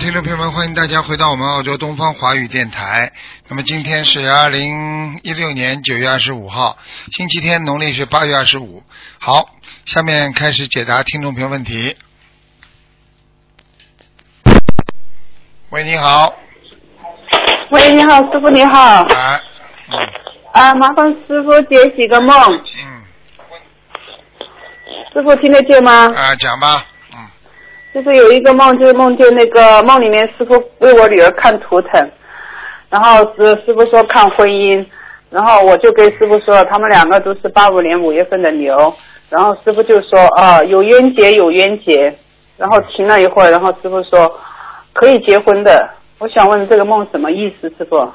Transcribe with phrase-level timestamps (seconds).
[0.00, 3.12] 听众朋友们，欢迎大家回到我们澳洲东方华语电台。
[3.48, 6.78] 那么今天是二零一六年九月二十五号，
[7.12, 8.82] 星期天，农历是八月二十五。
[9.18, 9.50] 好，
[9.84, 11.94] 下面开始解答听众朋友问题。
[15.68, 16.32] 喂，你好，
[17.70, 19.02] 喂，你好，师傅你好。
[19.04, 19.40] 哎，
[19.90, 19.98] 嗯
[20.54, 22.34] 啊，麻烦师傅解几个梦。
[22.54, 23.02] 嗯，
[25.12, 26.10] 师傅听得见吗？
[26.16, 26.89] 啊，讲吧，嗯，
[27.92, 32.10] 就是有一个梦，就是梦见那个梦里面师傅为我女儿看图腾，
[32.88, 34.86] 然后师师傅说看婚姻，
[35.28, 38.94] 然后我就跟师傅说，他们两个都是八五年五月份的牛，
[39.28, 42.16] 然后师傅就说啊有冤结有冤结，
[42.56, 44.38] 然后停了一会儿，然后师傅说
[44.92, 48.12] 可以结婚的，我想问这个梦什么意思，师傅？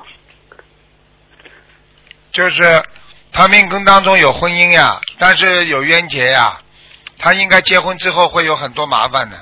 [2.31, 2.63] 就是
[3.31, 6.59] 他命根当中有婚姻呀，但是有冤结呀，
[7.17, 9.37] 他应该结婚之后会有很多麻烦的，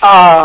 [0.00, 0.42] 啊，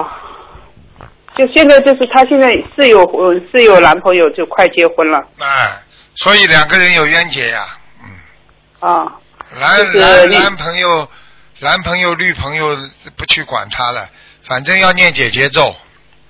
[1.35, 5.81] 就现在就是她现在是有呃是有男朋友，就快结婚了哎，
[6.15, 7.65] 所以两个人有冤结呀，
[8.03, 9.17] 嗯，啊。
[9.59, 11.09] 男男男朋友、
[11.59, 12.77] 男朋友、女朋友
[13.17, 14.09] 不去管他了，
[14.43, 15.75] 反正要念姐姐咒，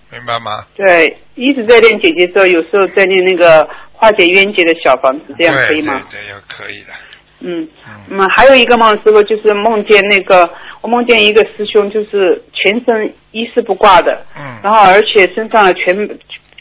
[0.09, 0.65] 明白吗？
[0.75, 5.93] 对，一直在念姐姐咒，有时候在念那个化解冤结的小房子，这样可以吗？
[6.09, 6.93] 对对对，要可以的。
[7.41, 10.49] 嗯，嗯那么还有一个梦，师傅就是梦见那个，
[10.81, 14.57] 我梦见一个师兄，就是全身一丝不挂的，嗯。
[14.63, 15.95] 然后而且身上全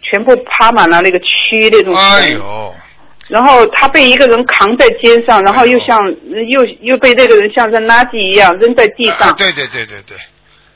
[0.02, 2.74] 全部趴满了那个蛆那种，哎呦，
[3.28, 5.98] 然后他被一个人扛在肩上，然后又像
[6.48, 10.16] 又又被那个人像扔垃圾一样扔在地上，啊对对对对对，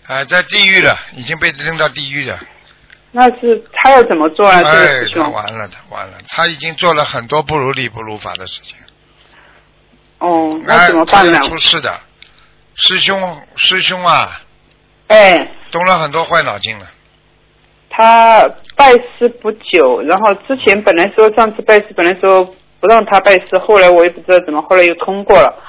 [0.06, 2.38] 啊，在地狱了，已经被扔到地狱了。
[3.16, 4.58] 那是他要怎么做啊？
[4.58, 5.32] 这个哎师，他兄？
[5.32, 8.76] 完了，他完了，他已经做了很多不如理不如法的事情。
[10.24, 11.92] 哦，那怎么办呢出事的，
[12.74, 14.40] 师兄师兄啊，
[15.08, 16.86] 哎，动了很多坏脑筋了。
[17.90, 18.42] 他
[18.74, 22.44] 拜师不久，然后之前本来说上次拜师本来说
[22.80, 25.62] 不让他拜师，后来我也不知道怎么，后来又通过了，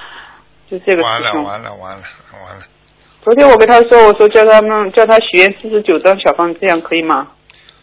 [0.72, 1.34] 就这个完了。
[1.34, 2.04] 完了完了
[2.46, 2.64] 完了，
[3.24, 7.28] 昨天我跟他说，我说叫他们叫他许愿四十九张小方，这样可以吗？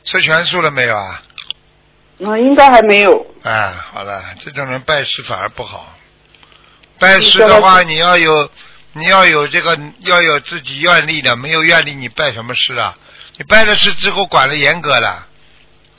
[0.05, 1.23] 吃全素了没有啊？
[2.19, 3.27] 嗯，应该还没有。
[3.45, 5.87] 哎，好了，这种人拜师反而不好。
[7.03, 8.49] 拜师的话，你要有，
[8.93, 12.97] 你要有这个，要有自己愿力的，没有愿力，你拜什么师啊？
[13.37, 15.27] 你拜了师之后，管的严格了，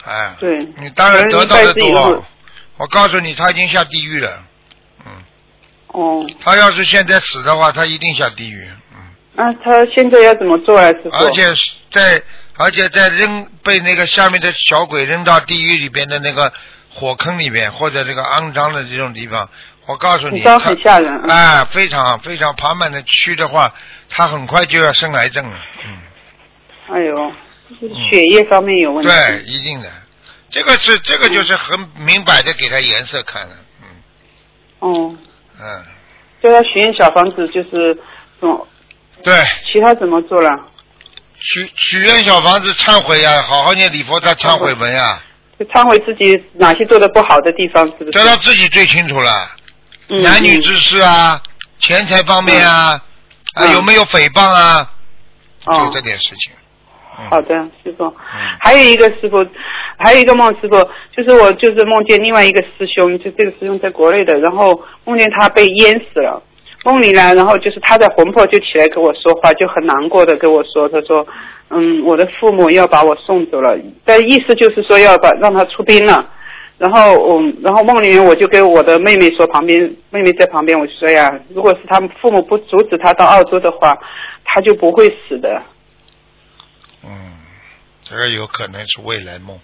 [0.06, 2.24] 哎，对，你当然得到的多。
[2.78, 4.42] 我告诉你，他已经下地狱了。
[5.04, 5.12] 嗯，
[5.88, 8.66] 哦，他要是现在死的话，他一定下地狱。
[8.94, 8.98] 嗯，
[9.34, 11.10] 那他现在要怎么做啊，师傅？
[11.10, 11.44] 而且
[11.90, 12.22] 在
[12.56, 16.52] 而且在扔被那个下面的小鬼扔到地狱里边的那个
[16.92, 19.50] 火坑里边，或者这个肮脏的这种地方，
[19.86, 21.12] 我告诉你，很脏他很吓人。
[21.22, 23.72] 嗯哎，非常非常爬满的蛆的话，
[24.08, 25.56] 他很快就要生癌症了。
[25.84, 25.98] 嗯，
[26.94, 27.32] 哎呦，
[27.80, 29.10] 就是血液方面有问题。
[29.10, 29.90] 对，一定的，
[30.50, 33.54] 这个是这个就是很明摆的给他颜色看了。
[33.82, 33.88] 嗯
[34.80, 35.16] 哦，
[35.60, 35.84] 嗯，
[36.42, 37.98] 叫他许愿小房子就是
[38.40, 38.66] 嗯，
[39.22, 40.50] 对，其他怎么做了？
[41.40, 45.22] 许许愿小房子忏悔呀、好好念礼佛大忏悔文呀、
[45.58, 48.10] 就忏悔自己哪些做的不好的地方，是不是？
[48.12, 49.50] 这他自己最清楚了。
[50.08, 51.40] 男女之事啊，
[51.78, 53.00] 钱财方面啊，
[53.54, 54.90] 啊嗯有没有诽谤啊？
[55.66, 56.52] 哦就这点事情。
[57.18, 57.48] 嗯好的，
[57.82, 58.04] 师傅。
[58.04, 58.14] 嗯
[58.60, 59.46] 还有一个师傅，
[59.96, 60.76] 还有一个梦，师傅
[61.16, 66.42] 就是我就是梦见另外一个师兄，就这个师兄在国内的，然后梦见他被淹死了。
[66.84, 71.26] 梦里呢，然后就是他的魂魄就起来跟我说话，就很难过的跟我说，他说，
[71.70, 76.28] 嗯，我的父母要把我送走了，但意思就是说要把让他出兵了。
[76.76, 79.80] 然后嗯，然后梦里面我就跟我的妹妹说，旁边
[80.10, 83.96] 妹妹在旁边，我就说呀，如果是他们父母不阻止他到澳洲的话，
[84.44, 85.62] 他就不会死的。
[87.04, 87.10] 嗯，
[88.02, 89.58] 这个有可能是未来梦。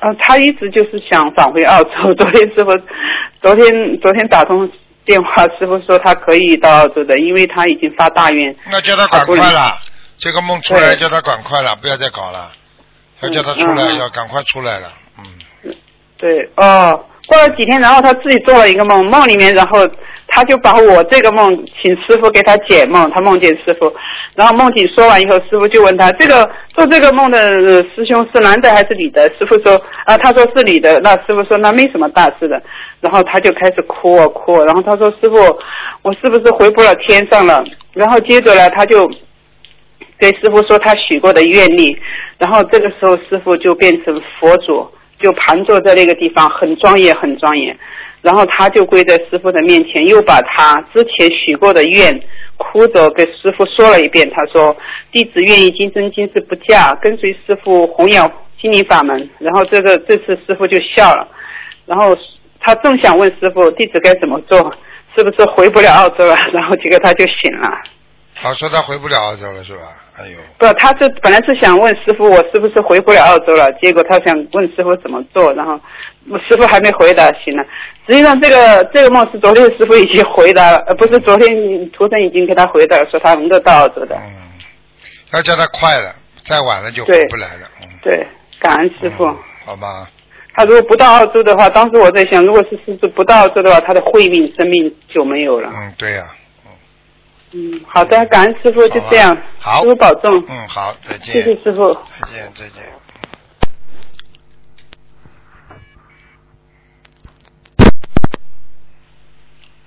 [0.00, 2.14] 呃，他一直就是想返回澳洲。
[2.16, 2.70] 昨天师傅，
[3.42, 3.66] 昨天
[4.00, 4.70] 昨天打通
[5.04, 8.56] 电话，师傅说他可以到澳洲的，因为他已经发大愿。
[8.70, 9.76] 那叫他赶快了，
[10.16, 12.50] 这个梦出来叫他赶快了，不要再搞了，
[13.20, 14.90] 要叫他出来，嗯嗯要赶快出来了。
[15.64, 15.74] 嗯，
[16.16, 19.78] 对，哦，过了几天，然后他自己做了一个梦，梦里面，然后
[20.28, 23.92] 他就把我这个梦请师傅给他解梦，他梦见师傅，
[24.34, 27.38] 然后梦境说完以后，师傅就问他这个做这个梦的
[27.94, 29.22] 师兄是男的还是女的？
[29.38, 32.62] 师傅说啊，他说是女的，那师傅说那没什么大事的，
[33.00, 35.36] 然后他就开始哭啊哭，然后他说师傅，
[36.02, 37.62] 我是不是回不了天上了？
[37.92, 39.10] 然后接着呢，他就。
[40.18, 41.96] 给师傅说他许过的愿力，
[42.36, 44.86] 然后这个时候师傅就变成佛祖，
[45.20, 47.76] 就盘坐在那个地方，很庄严，很庄严。
[48.22, 52.20] 然后他就跪在师傅的面前，又把他之前许过的愿，
[52.58, 54.30] 哭着给师傅说了一遍。
[54.30, 54.76] 他说
[55.10, 58.30] ：“弟子愿意今生今世不嫁，跟随师傅弘扬
[58.60, 61.26] 心灵法门。”然后这个这次师傅就笑了，
[61.86, 62.14] 然后
[62.60, 64.58] 他正想问师傅弟子该怎么做，
[65.16, 66.36] 是不是回不了澳洲了？
[66.52, 67.68] 然后结果他就醒了。
[68.34, 69.80] 他说他回不了澳洲了是吧？
[70.20, 73.72] 哎呦，不，他是本来是想问师傅，我是不是回不了澳洲了？
[73.80, 75.80] 结果他想问师傅怎么做，然后
[76.46, 77.64] 师傅还没回答，行了。
[78.06, 84.14] 实际上这个这个梦是昨天师傅已经回答了，呃，不是昨天图腾已经给他回答了，说他能够到澳洲的。
[84.16, 84.60] 嗯，
[85.32, 86.12] 要叫他快了，
[86.42, 87.66] 再晚了就回不来了。
[87.80, 88.26] 嗯，对，
[88.58, 89.24] 感恩师傅。
[89.64, 90.08] 好吧。
[90.52, 95.70] 他如果不到澳洲的话，当时我在想，如果是师傅不到澳洲的话，他的慧命生命就没有了。
[95.72, 96.24] 嗯，对呀。
[97.52, 100.44] 嗯，好的，感恩师傅，就这样，好，师傅保重。
[100.48, 101.34] 嗯，好，再见。
[101.34, 101.92] 谢谢师傅。
[101.94, 102.84] 再见，再见。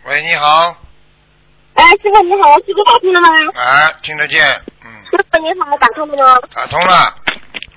[0.06, 0.76] 喂，你好。
[1.76, 3.30] 哎，师傅你好，师傅打通了吗？
[3.56, 4.44] 哎，听得见，
[4.84, 4.92] 嗯。
[5.06, 6.40] 师傅你好，打通了吗？
[6.54, 7.16] 打通了。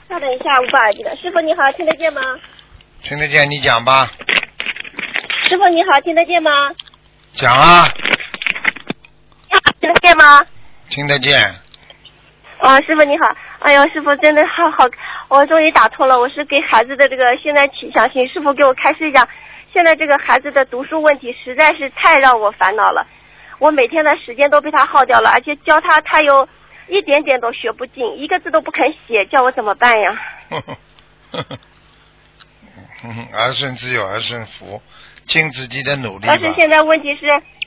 [0.09, 1.15] 稍等一下，我把耳机的。
[1.17, 2.21] 师傅你好，听得见吗？
[3.03, 4.11] 听得见，你讲吧。
[5.49, 6.51] 师傅你好，听得见吗？
[7.35, 7.87] 讲啊。
[9.81, 10.41] 听得见吗？
[10.89, 11.39] 听得见。
[12.59, 13.27] 啊，师傅你好！
[13.61, 14.85] 哎呦，师傅真的好好，
[15.29, 16.19] 我终于打通了。
[16.19, 19.29] 我是给孩子的这个，现在想请师傅给我开示一下。
[19.73, 23.07] 现在这个孩子的读书问题实在是太让我烦恼了。
[23.59, 26.49] 我每天的时间都被他耗掉了，而且教他，他又
[26.89, 30.19] 一点点都学不进，一个字都不肯写，叫我怎么办呀？
[33.35, 34.81] 儿孙自有儿孙福，
[35.27, 37.27] 尽自己的努力但是现在问题是。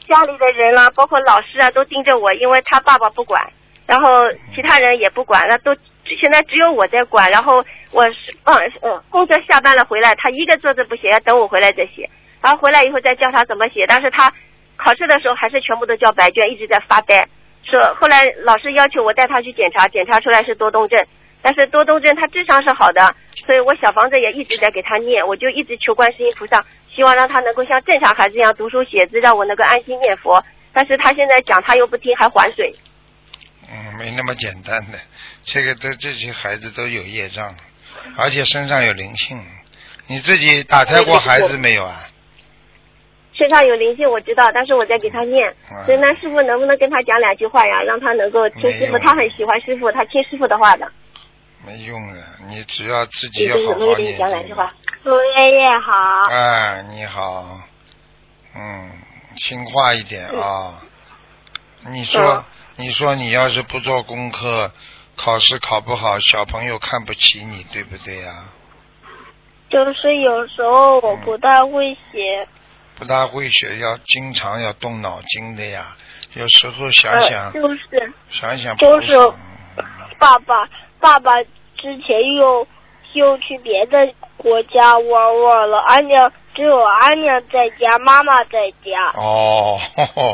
[0.09, 3.47] 家里的人啦，包括老师啊，都盯着我，因为他爸爸不管，
[3.85, 5.73] 然后其他人也不管，那都
[6.03, 7.29] 现在只有我在管。
[7.29, 12.09] 然后我是嗯嗯，工作下班了回来，他一个字都不写，要等我回来再写。
[12.41, 14.33] 然后回来以后再教他怎么写，但是他
[14.77, 17.27] 考试的时候还是全部都交白卷，一直在发呆。
[17.63, 20.99] 说后来老师要求我带他去检查，检查出来是多动症，
[21.41, 23.15] 但是多动症他智商是好的，
[23.45, 26.65] 所以我小房子也一直在给他念，我就一直求观世音菩萨。
[26.93, 30.43] 希望让他能够像正常孩子一样读书写字，让我能够安心念佛。
[30.73, 32.75] 但是他现在讲他又不听，还还嘴。
[33.71, 34.99] 嗯，没那么简单的，
[35.45, 37.55] 这个都这些孩子都有业障，
[38.17, 39.39] 而且身上有灵性。
[40.07, 42.01] 你自己打胎过孩子没有啊？
[43.33, 45.53] 身上有灵性我知道，但是我在给他念。
[45.85, 48.97] 所以那师傅能不能跟他讲两句话呀，让他能够听师傅？
[48.99, 50.91] 他很喜欢师傅，他听师傅的话的。
[51.65, 54.17] 没用的，你只要自己要好好念。
[54.17, 54.73] 讲两句话。
[55.03, 56.23] 陆爷爷好。
[56.29, 57.61] 哎，你好，
[58.55, 58.91] 嗯，
[59.35, 60.81] 听话一点啊。
[61.87, 62.43] 你说，
[62.75, 64.71] 你说你要是不做功课，
[65.15, 68.33] 考试考不好，小朋友看不起你，对不对呀？
[69.69, 72.47] 就是有时候我不大会写。
[72.95, 75.95] 不大会写，要经常要动脑筋的呀。
[76.33, 79.15] 有时候想想，就是想想，就是
[80.19, 80.67] 爸爸，
[80.99, 81.31] 爸爸
[81.77, 82.67] 之前又
[83.13, 84.13] 又去别的。
[84.39, 89.11] 国家玩玩了，俺娘只有俺娘在家，妈妈在家。
[89.19, 89.77] 哦。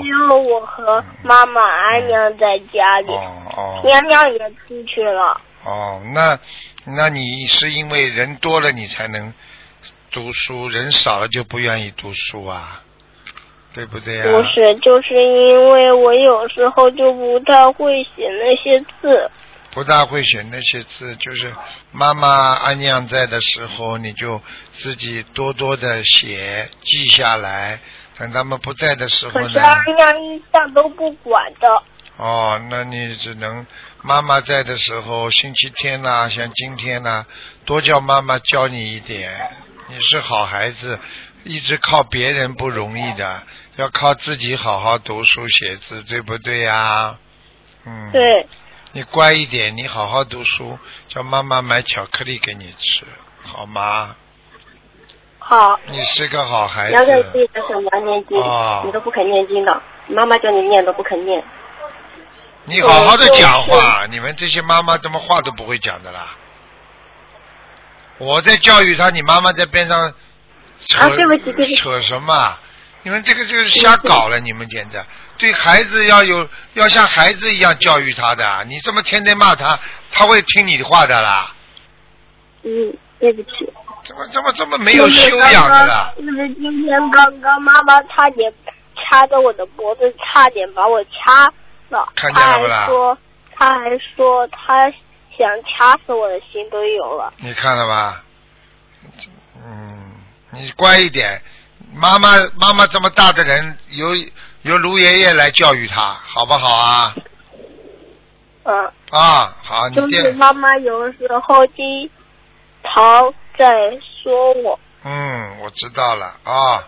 [0.03, 3.07] 只有我和妈妈、俺娘在家里。
[3.07, 3.81] 哦哦。
[3.83, 4.37] 娘娘也
[4.67, 5.41] 出去了。
[5.65, 6.37] 哦，那
[6.85, 9.33] 那你是因为人多了你才能
[10.11, 12.83] 读书，人少了就不愿意读书啊？
[13.73, 14.31] 对不对啊？
[14.31, 19.31] 不是，就是因为我有时候就不太会写那些字。
[19.75, 21.53] 不大会写那些字，就是
[21.91, 24.41] 妈妈阿娘在的时候，你就
[24.73, 27.81] 自己多多的写记下来。
[28.17, 29.47] 等他们不在的时候呢？
[29.47, 31.67] 可是阿娘一向都不管的。
[32.15, 33.67] 哦，那你只能
[34.01, 37.25] 妈妈在的时候，星期天呐，像今天呐，
[37.65, 39.57] 多叫妈妈教你一点。
[39.89, 40.97] 你是好孩子，
[41.43, 43.43] 一直靠别人不容易的，
[43.75, 47.17] 要靠自己好好读书写字，对不对呀？
[47.85, 48.09] 嗯。
[48.13, 48.47] 对。
[48.95, 53.03] 你乖一点，你好好读书，叫妈妈买巧克力给你吃，
[53.43, 54.15] 好吗？
[55.37, 55.77] 好。
[55.87, 56.91] 你是个好孩子。
[56.93, 58.37] 两个自己的小娘念经，
[58.85, 61.43] 你都不肯念经的，妈妈叫你念都不肯念。
[62.63, 66.27] 你好好的讲话，你们这些妈妈怎么话都不会讲的啦？
[68.17, 70.13] 我在教育他，你妈妈在边上
[70.87, 71.75] 扯啊，对不起，对不起。
[71.75, 72.57] 扯什么？
[73.05, 74.99] 你们这个就是瞎搞了，你们简直
[75.37, 81.53] 对孩子要有要像孩子一样教育他的，你这么天天骂他，他会听你的话的啦。
[82.63, 83.71] 嗯，对不起。
[84.01, 86.11] 怎么怎么这么没有修养的啦？
[86.17, 88.51] 就是今天刚刚妈妈差点
[88.95, 91.45] 掐着我的脖子，差点把我掐
[91.89, 92.11] 了。
[92.15, 93.15] 看见了不啦说，
[93.55, 94.89] 他还说他
[95.37, 97.31] 想掐死我的心都有了。
[97.37, 98.23] 你看了吧？
[99.63, 100.11] 嗯，
[100.53, 101.39] 你乖一点。
[101.95, 104.15] 妈妈妈妈这么大的人，由
[104.63, 107.15] 由卢爷爷来教育他，好不好啊？
[108.63, 112.09] 嗯，啊，好，你就是，妈妈有时候经
[112.83, 113.67] 常在
[114.23, 114.79] 说我。
[115.03, 116.83] 嗯，我知道了啊。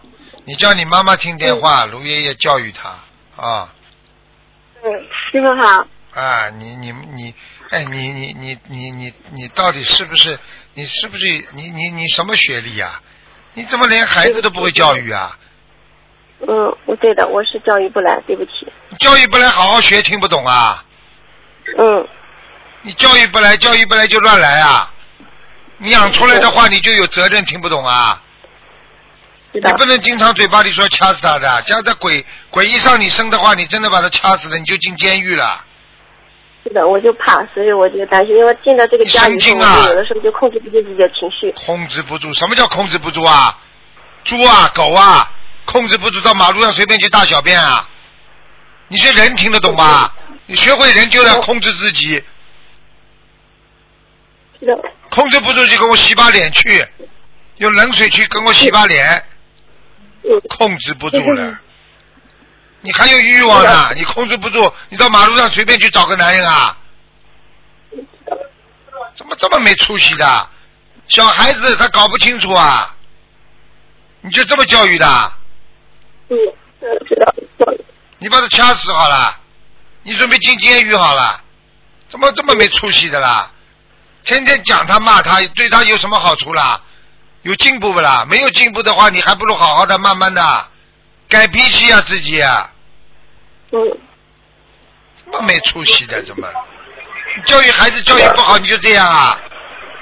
[0.45, 2.89] 你叫你妈妈听电话，卢爷爷教育他
[3.41, 3.73] 啊。
[4.83, 4.91] 嗯，
[5.31, 5.87] 师傅好。
[6.13, 7.35] 啊，你你你，
[7.69, 10.39] 哎，你你你你你你到底是不是？
[10.73, 13.01] 你是不是你你你什么学历啊？
[13.57, 15.35] 你怎么连孩子都不会教育啊？
[16.47, 18.71] 嗯，我对的，我是教育不来，对不起。
[18.99, 20.85] 教育不来，好好学，听不懂啊？
[21.79, 22.07] 嗯，
[22.83, 24.93] 你教育不来，教育不来就乱来啊！
[25.79, 28.21] 你养出来的话，你就有责任，听不懂啊？
[29.53, 29.85] 你不。
[29.85, 35.65] 能经常嘴巴里说掐死他的，这样在鬼鬼一上你身的话，你真的把他掐死了，你就进监狱了。
[36.67, 41.51] 是的，我就怕，所以我就担心，因为进到这个家里后，你神经啊我有的时候就控制不住自己的情绪。
[41.53, 43.57] 控制不住，什么叫控制不住啊？
[44.25, 45.31] 猪啊，狗啊，
[45.65, 47.87] 控制不住到马路上随便去大小便啊？
[48.89, 50.13] 你是人听得懂吧？
[50.45, 52.21] 你学会人就要控制自己，
[54.59, 54.77] 是的，
[55.09, 56.85] 控制不住就给我洗把脸去，
[57.57, 59.23] 用冷水去给我洗把脸，
[60.23, 61.59] 嗯，控制不住了。
[62.81, 66.77] 你还有欲望呢，你控制不住，你到马路上随便去找个男人啊？
[69.15, 70.49] 怎么这么没出息的？
[71.07, 72.95] 小孩子他搞不清楚啊，
[74.21, 75.07] 你就这么教育的？
[76.29, 76.37] 嗯，
[76.81, 77.33] 嗯知道。
[78.19, 79.37] 你把他掐死好了，
[80.03, 81.41] 你准备进监狱好了，
[82.09, 83.51] 怎么这么没出息的啦？
[84.23, 86.81] 天天讲他骂他，对他有什么好处啦？
[87.43, 88.25] 有进步不啦？
[88.29, 90.67] 没有进步的话，你还不如好好的慢慢的
[91.29, 92.71] 改脾气啊，自己啊，
[93.71, 93.97] 嗯，
[95.25, 96.47] 这么没出息的，怎么？
[97.45, 99.39] 教育孩子教育不好，你就这样啊？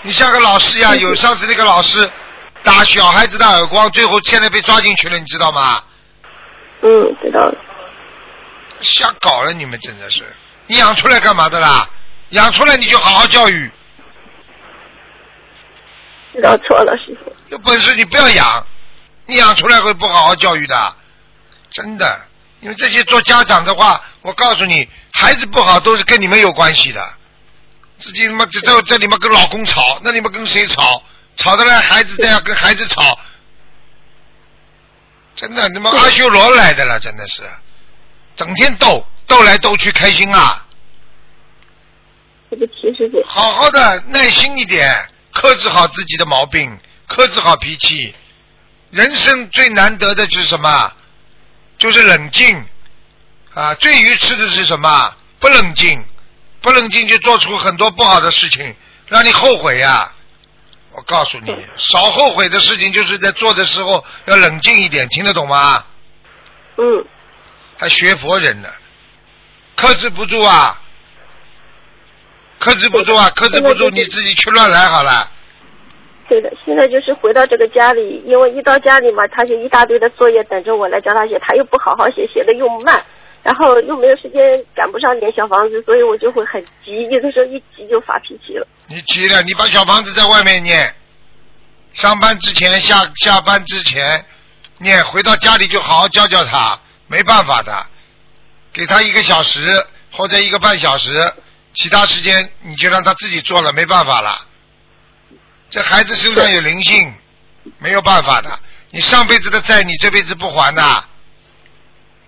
[0.03, 2.09] 你像个老师呀，有上次那个老师
[2.63, 5.83] 打小孩子的耳光，最后现在被抓进去了，你知道吗？
[6.81, 6.89] 嗯，
[7.21, 7.55] 知道了。
[8.81, 10.23] 瞎搞了，你们真的是！
[10.67, 11.89] 你养出来干嘛的啦？
[12.29, 13.71] 养出来你就好好教育，
[16.33, 17.33] 知道错了，师傅。
[17.49, 18.67] 有本事你不要养，
[19.25, 20.95] 你养出来会不好好教育的，
[21.75, 22.21] 真的。
[22.61, 27.13] 因为这些做家长的话，我告诉你，孩子不好都是跟你们有关系的。
[27.97, 31.03] 自己他妈在这这里面跟老公吵，那你们跟谁吵？
[31.35, 33.19] 吵得来孩子这样跟孩子吵，
[35.35, 37.43] 真的，他妈阿修罗来的了，真的是，
[38.37, 40.65] 整天斗斗来斗去，开心啊！
[42.49, 43.21] 对不起，师傅。
[43.27, 48.15] 好好的，耐心一点，克制好自己的毛病，克制好脾气。
[48.91, 50.93] 人生最难得的就是什么？
[51.77, 52.65] 就是冷静
[53.53, 53.73] 啊！
[53.75, 55.13] 最愚痴的是什么？
[55.39, 56.03] 不冷静，
[56.61, 58.75] 不冷静就做出很多不好的事情，
[59.07, 60.11] 让你后悔呀、
[60.91, 65.85] 我告诉你， 少后悔的事情就是在做的时候要冷静一点，听得懂吗？
[66.77, 67.05] 嗯，
[67.77, 68.69] 还学佛人呢，
[69.75, 70.81] 克制不住啊，
[72.59, 75.31] 克制不住啊，克制不住你自己去乱来好了。
[76.27, 76.51] 对的。
[76.65, 83.03] 现在就是回到这个家里，因为一到家里嘛，他就一大堆的作业等着我来教他写，他又不好好写，写的又慢，
[83.43, 84.41] 然后又没有时间
[84.75, 88.67] 赶不上点小房子，所以我就会很急，有的时候一急就发脾气了。
[88.87, 90.93] 你急了，你把小房子在外面念，
[91.93, 94.25] 上班之前、下下班之前
[94.79, 97.71] 念，回到家里就好好教教他，没办法的，
[98.73, 101.13] 给他一个小时或者一个半小时，
[101.73, 104.41] 其他时间你就让他自己做了，没办法了。
[105.75, 107.13] 这孩子身上有灵性，
[107.79, 108.59] 没有办法的。
[108.91, 110.81] 你上辈子的债，你这辈子不还的，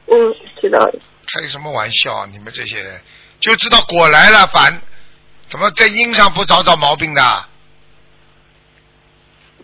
[0.08, 0.12] 嗯，
[0.60, 1.00] 知道了。
[1.32, 2.28] 开什么玩笑啊！
[2.30, 3.02] 你们这些人
[3.40, 4.82] 就知道果来了烦，
[5.48, 7.46] 怎么在因上不找找毛病的？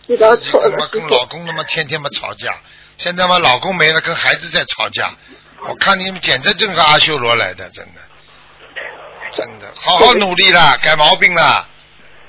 [0.06, 1.06] 知道自己错了，师他妈跟。
[1.08, 2.58] 老公他妈天天嘛吵架，
[2.96, 5.14] 现在嘛老公没了，跟孩子在吵架。
[5.68, 8.00] 我看你们简直正是阿修罗来的，真的，
[9.32, 11.68] 真的，好好努力啦，改毛病啦。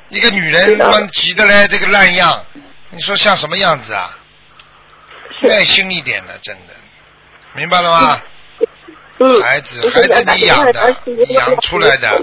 [0.09, 2.45] 一个女人知道他妈急得来这个烂样，
[2.91, 4.17] 你说像什么样子啊？
[5.41, 6.74] 耐心一点的，真的，
[7.53, 8.21] 明白了吗？
[9.17, 12.21] 嗯，孩子孩子你养的你养出来的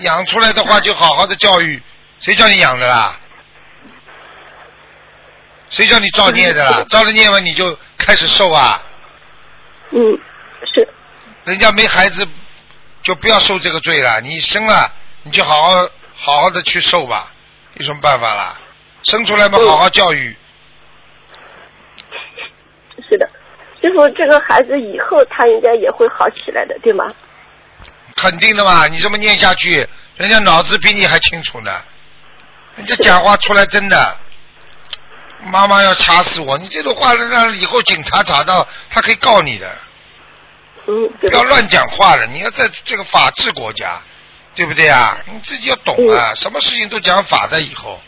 [0.00, 1.82] 养出来的话就好好的教育，
[2.20, 3.18] 谁叫你养的啦？
[5.70, 6.84] 谁叫你造孽的啦？
[6.88, 8.82] 造了孽完你就开始受啊？
[9.92, 9.98] 嗯，
[10.72, 10.88] 是，
[11.44, 12.26] 人家没孩子，
[13.02, 14.20] 就不要受这个罪了。
[14.20, 15.88] 你生了，你就好好
[16.20, 17.32] 好好的去受吧，
[17.74, 18.60] 有什么办法啦？
[19.04, 20.36] 生出来嘛，嗯好好教育。
[23.08, 23.28] 是的。
[23.80, 27.06] 师傅，这个孩子以后他应该也会好起来的，对吗？
[28.14, 31.72] 肯定的嘛，你这么念下去，人家脑子比你还清楚呢。
[32.76, 34.16] 人家讲话出来真的，
[35.44, 36.58] 妈妈要掐死我！
[36.58, 39.78] 你这种话让以后警察查到，他可以告你的。
[40.86, 43.98] 嗯，不要乱讲话了，你要在这个法治国家，
[44.60, 45.16] 对不对啊？
[45.32, 47.98] 你自己要懂啊，什么事情都讲法的以后。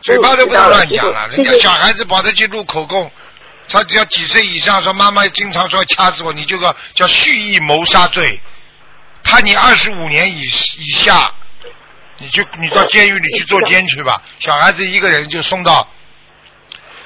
[0.00, 3.12] 嘴巴都不能乱讲了，人家小孩子跑得去录口供，
[3.68, 8.40] 他只要几岁以上，说妈妈经常说掐死我，你就叫叫蓄意谋杀罪，
[9.22, 11.30] 判你二十五年以以下，
[12.16, 14.22] 你就你到监狱里去做监去吧。
[14.38, 15.86] 小孩子一个人就送到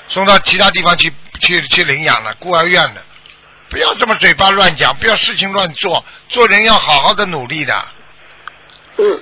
[0.07, 3.05] 送到其他地方去去去领养了，孤儿院的。
[3.71, 7.85] 不要这么嘴巴乱讲，不要事情乱做，做人要好好的努力的，
[8.99, 9.21] 嗯。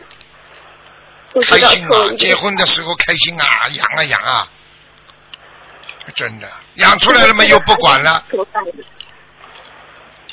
[1.43, 1.89] 开心啊！
[1.91, 4.49] 道错了结婚的时候开心啊，养啊养啊，
[6.15, 8.25] 真的养出来了嘛又不管了。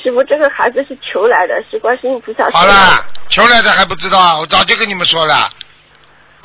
[0.03, 4.37] 师傅，这个孩子是求来的，是观世音菩萨好了，求来的还不知道啊？
[4.37, 5.49] 我早就跟你们说了，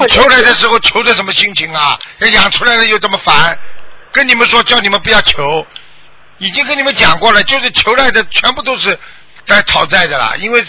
[0.09, 1.99] 求来的时候求的什么心情啊？
[2.21, 3.59] 养出来了又这么烦，
[4.11, 5.67] 跟你们说叫你们不要求，
[6.39, 8.99] 已经跟你们讲过了，就是求来的全部都是
[9.45, 10.65] 在讨债的啦，因为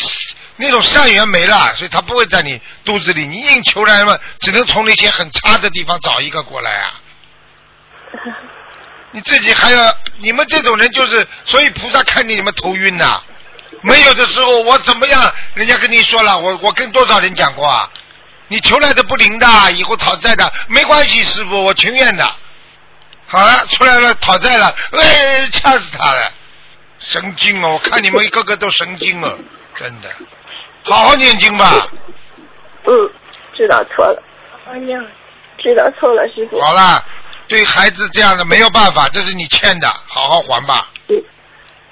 [0.55, 6.93] 那种善缘没了，所以他不会在你肚子里，你硬求来嘛，只能从那些很差的地方找一个过来啊。
[9.11, 13.21] 你自己还要，你们这种人就是，所以菩萨看见你们头晕呐、
[13.81, 15.33] 没有的时候我怎么样？
[15.53, 17.89] 人家跟你说了，我我跟多少人讲过啊？
[18.49, 22.35] 你求来的不灵的，以后讨债的没关系，师傅，我情愿的。
[23.27, 26.31] 好了，出来了讨债了，哎，掐死他了，
[26.99, 27.73] 神经哦！
[27.73, 29.37] 我看你们一个个都神经哦，
[29.75, 30.09] 真的，
[30.83, 31.87] 好好念经吧。
[32.85, 32.91] 嗯，
[33.55, 34.23] 知道错了。
[34.69, 34.99] 哎呀
[35.57, 36.59] 知道错了，师傅。
[36.61, 37.03] 好了，
[37.47, 40.87] 对孩子这样的没有办法，这是你欠的，好好还吧。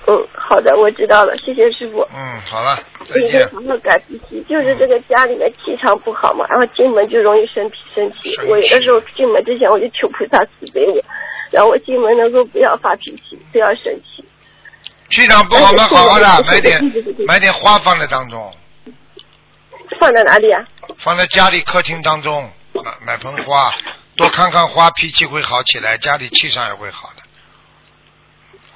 [0.07, 2.07] 嗯嗯，好的，我知道了，谢谢师傅。
[2.13, 3.47] 嗯，好了，再见。
[3.49, 8.45] 好好改脾气，就是这个家里面气场不好嘛，然后进门就容易生脾生气生。
[8.45, 11.01] 气我有的时候进门之前我就求菩萨慈悲我，
[11.51, 14.23] 然后我进门能够不要发脾气，不要生气。
[15.09, 16.79] 气场不好嘛，好好的哎买点
[17.27, 18.53] 买点花放在当中，
[19.99, 20.63] 放在哪里啊？
[20.97, 23.73] 放在家里客厅当中，买买盆花，
[24.15, 27.23] 多看看花，脾气会好起来，家里气场也会好的。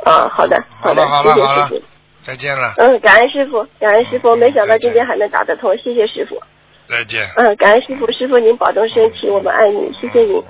[0.05, 1.81] 啊，好的，的好的，好谢谢了好了。，
[2.23, 6.41] 再见了，嗯，感恩师傅，感恩师傅，没想到今天还能打得通，谢谢师傅。
[6.87, 7.29] 再见。
[7.35, 10.43] 嗯，感恩师傅，师傅您保重身体，我们爱你，谢谢您。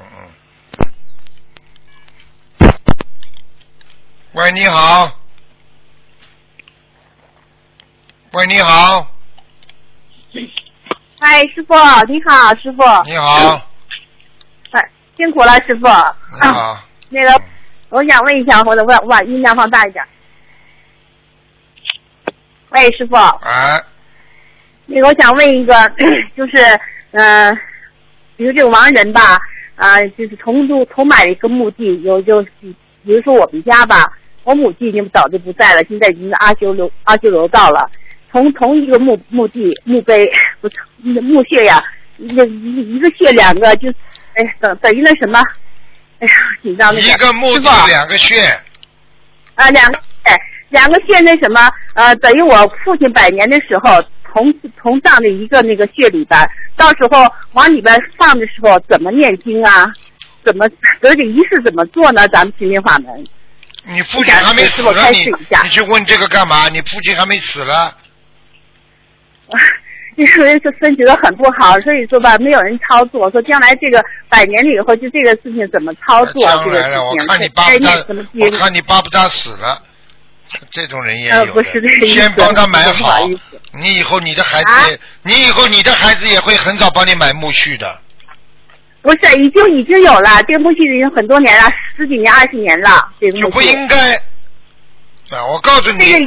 [4.34, 5.12] 喂，你好。
[8.32, 9.08] 喂，你好，
[11.20, 11.74] 哎，师傅
[12.08, 12.84] 你好，师傅。
[13.06, 13.60] 你好，
[14.70, 15.88] 哎，辛苦了，师傅。
[16.40, 16.78] 你好，
[17.10, 17.42] 那个，
[17.90, 20.04] 我想问一下，或者我我把音量放大一点。
[22.70, 23.80] 喂，师傅，哎，
[24.86, 25.74] 那个我想问一个，
[26.38, 26.58] 就是
[27.12, 27.60] 嗯、呃
[28.38, 29.38] 比如这个亡人吧，
[29.76, 32.74] 啊、就是同住同买了一个墓地，有就比
[33.04, 37.90] 如说我们家吧，我母亲已经早就不在了，现在已经是阿修罗阿修罗道了。
[38.32, 41.84] 同同一个墓墓地墓碑不是墓穴呀，
[42.18, 43.90] 一个一一个穴两个就，
[44.36, 45.42] 哎等等于那什么，
[46.62, 48.42] 紧张那一个墓师地两个穴，
[49.56, 50.38] 啊，两个哎，
[50.70, 59.92] 两个穴那什么，呃，等于我父亲百年的时候，同同葬的一个那个穴里边，到时候往里边放的时候，怎么念经啊？
[60.46, 60.68] 怎么
[61.02, 62.28] 这个仪式怎么做呢？
[62.30, 63.28] 咱们心灵法门。
[63.84, 66.68] 你父亲还没死我开始一下你去问这个干嘛？
[66.70, 67.98] 你父亲还没死了，
[70.20, 73.32] 因为是身体都很不好，所以说吧，没有人操作。
[73.32, 76.46] 说将来这个百年了以后，就这个事情怎么操作？
[76.64, 78.50] 这个事将来了，我情看你巴不我？
[78.58, 79.82] 看你巴不得死了，
[80.72, 82.20] 这种人也有呃，不是这个意思。
[82.20, 83.20] 先帮他买不好。
[83.72, 84.86] 你以后你的孩子啊，
[85.24, 88.00] 你以后你的孩子也会很早帮你买墓序的。
[89.02, 93.62] 不是，已经已经有了，这个墓穴已经很多年了，十几年、二十年了，这个就不。
[93.62, 94.16] 应该
[95.30, 95.46] 啊！
[95.52, 96.20] 我告诉这你个，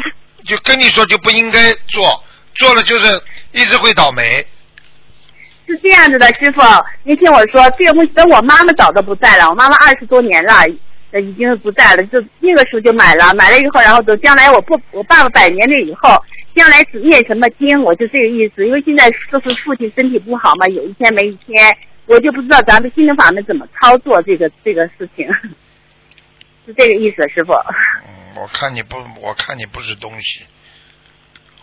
[0.47, 3.21] 就跟你说就不应该做，做了就是
[3.53, 4.47] 一直会倒霉。
[5.67, 6.61] 是这样子的，师傅，
[7.05, 10.55] 您听我说，这个东西等我妈妈早都不在了，我妈妈二十多年了，
[11.13, 16.23] 呃，已经不在了，就那个时候就买了，买了以后，然后等将来我不我爸爸百年了以后，
[16.55, 21.75] 将来只念什么经，我就这个意思，因为现在就是父亲身体不好嘛，有一天没一天，
[22.07, 25.27] 我就不知道咱们心灵法门怎么操作这个这个事情。
[26.67, 27.53] 是这个意思，师傅。
[27.53, 30.43] 嗯，我看你不，我看你不是东西。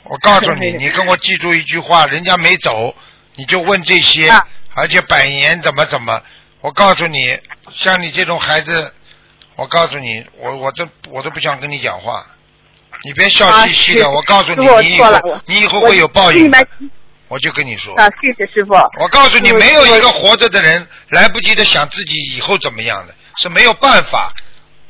[0.04, 2.96] 我告诉你， 你跟我记住一句话：人家没走，
[3.36, 6.22] 你就问这些，啊而且百年怎么怎么。
[6.62, 7.38] 我告诉你，
[7.72, 8.94] 像你这种孩子，
[9.56, 12.26] 我告诉你，我我都我都不想跟你讲话。
[13.04, 16.68] 你别笑嘻嘻的，啊我告诉你，你以后你以后会有报应的。
[17.28, 18.74] 我就跟你说，啊，谢谢师傅。
[19.00, 24.34] 我告诉你，没有一个活着的人来不及的想自己以后怎么样的，是没有办法。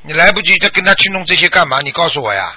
[0.03, 1.81] 你来不及再跟他去弄这些干嘛？
[1.81, 2.53] 你告诉我呀。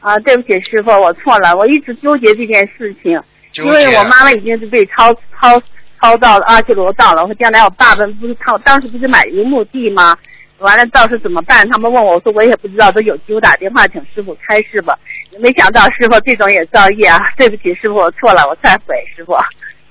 [0.00, 3.20] 啊，对不起，师傅，我错了，我一直纠结这件事情，
[3.54, 5.60] 因为我妈妈已经是被超超
[6.00, 7.24] 超到了阿修罗道了。
[7.26, 10.16] 我将来我爸爸不是他当时不是买一个墓地吗？
[10.58, 11.68] 完了到时候怎么办？
[11.68, 14.98] 他们问我，我说我也不知道，都有机会打电话请师傅开示吧。
[15.38, 17.30] 没想到师傅这种也造业啊！
[17.36, 19.36] 对不起，师傅，我错了，我忏悔，师傅，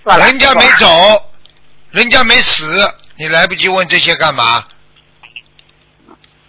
[0.03, 0.25] 错了。
[0.25, 0.87] 人家没走，
[1.91, 2.65] 人家没死，
[3.17, 4.63] 你来不及问这些干嘛？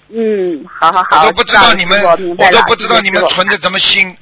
[0.09, 2.03] 嗯，好好好，我都不知道你们，
[2.39, 4.17] 我都不知道你们存的什么心，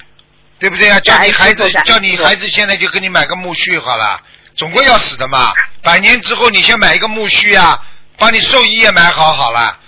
[0.59, 0.99] 对不对啊？
[1.01, 4.21] 叫你孩子叫你孩子现在就给你买个木须好了，
[4.57, 5.53] 总归要死的嘛。
[5.83, 7.81] 百年之后你先买一个木须啊，
[8.17, 9.79] 把你寿衣也买好好了。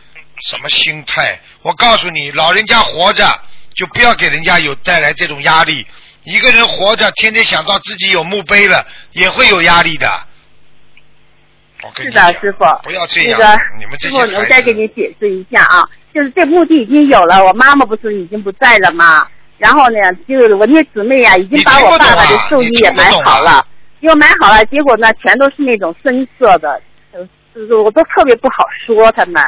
[0.47, 1.41] 什么心态？
[1.63, 3.27] 我告诉你，老人家活着
[3.75, 5.87] 就不要给人家有带来这种压力。
[6.25, 10.27] 一个人活着，天天想到自己有墓碑了，也会有压力的。
[11.87, 12.65] 我跟是的，师傅。
[12.83, 19.27] 不要这样，那个你们这师傅，我再给你解释一下啊，就是这墓地已经有了，我妈妈不是已经不在了吗？
[19.59, 19.97] 然后呢，
[20.29, 23.67] 就是我那姊妹呀、已经把我爸爸的寿衣也买好了，
[24.01, 26.81] 结果买好了，结果呢，全都是那种深色的，
[27.13, 27.21] 呃
[27.55, 29.43] 就是我都特别不好说他们。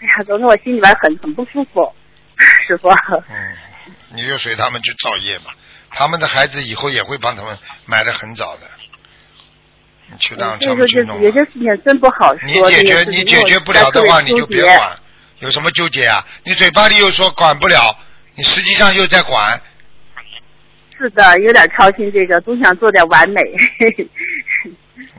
[0.00, 1.92] 哎呀，总之我心里边很很不舒服，
[2.66, 2.88] 师傅。
[2.88, 3.54] 嗯，
[4.14, 5.52] 你就随他们去造业嘛。
[5.90, 8.62] 他们的孩子以后也会帮他们买的很早的，
[10.10, 11.20] 你去让他所以说就是们去弄啊。
[11.22, 12.46] 有些事情真不好说。
[12.46, 14.62] 你解决你解决不了的话，你就别。
[14.62, 14.80] 管，
[15.40, 16.24] 有什么纠结啊？
[16.44, 17.96] 你嘴巴里又说管不了，
[18.34, 19.60] 你实际上又在管，
[20.98, 23.40] 是的，有点操心这个，总想做点完美。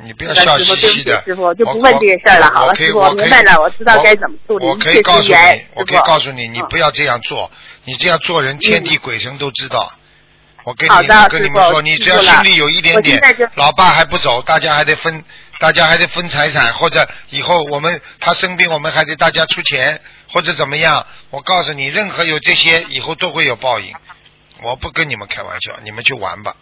[0.04, 1.22] 你不要 笑嘻嘻的。
[1.24, 2.52] 师傅，就不问这个事儿了。
[2.54, 4.66] 好了，师傅，我明白了，我知道该怎么处理。
[4.66, 5.36] 我可以告诉你，
[5.74, 7.50] 我可以告诉你，你嗯不要这样做。
[7.86, 9.94] 你这样做人，天地鬼神都知道。
[10.66, 13.20] 我跟你跟你们说，你只要心里有一点点
[13.56, 15.24] 老爸还不走，大家还得分，
[15.60, 20.00] 大家还得分财产，或者以后我们他生病，我们还得大家出钱，
[20.32, 21.06] 或者怎么样。
[21.30, 23.94] 我告诉你，任何有这些，以后都会有报应。
[24.62, 26.54] 我不跟你们开玩笑，你们去玩吧，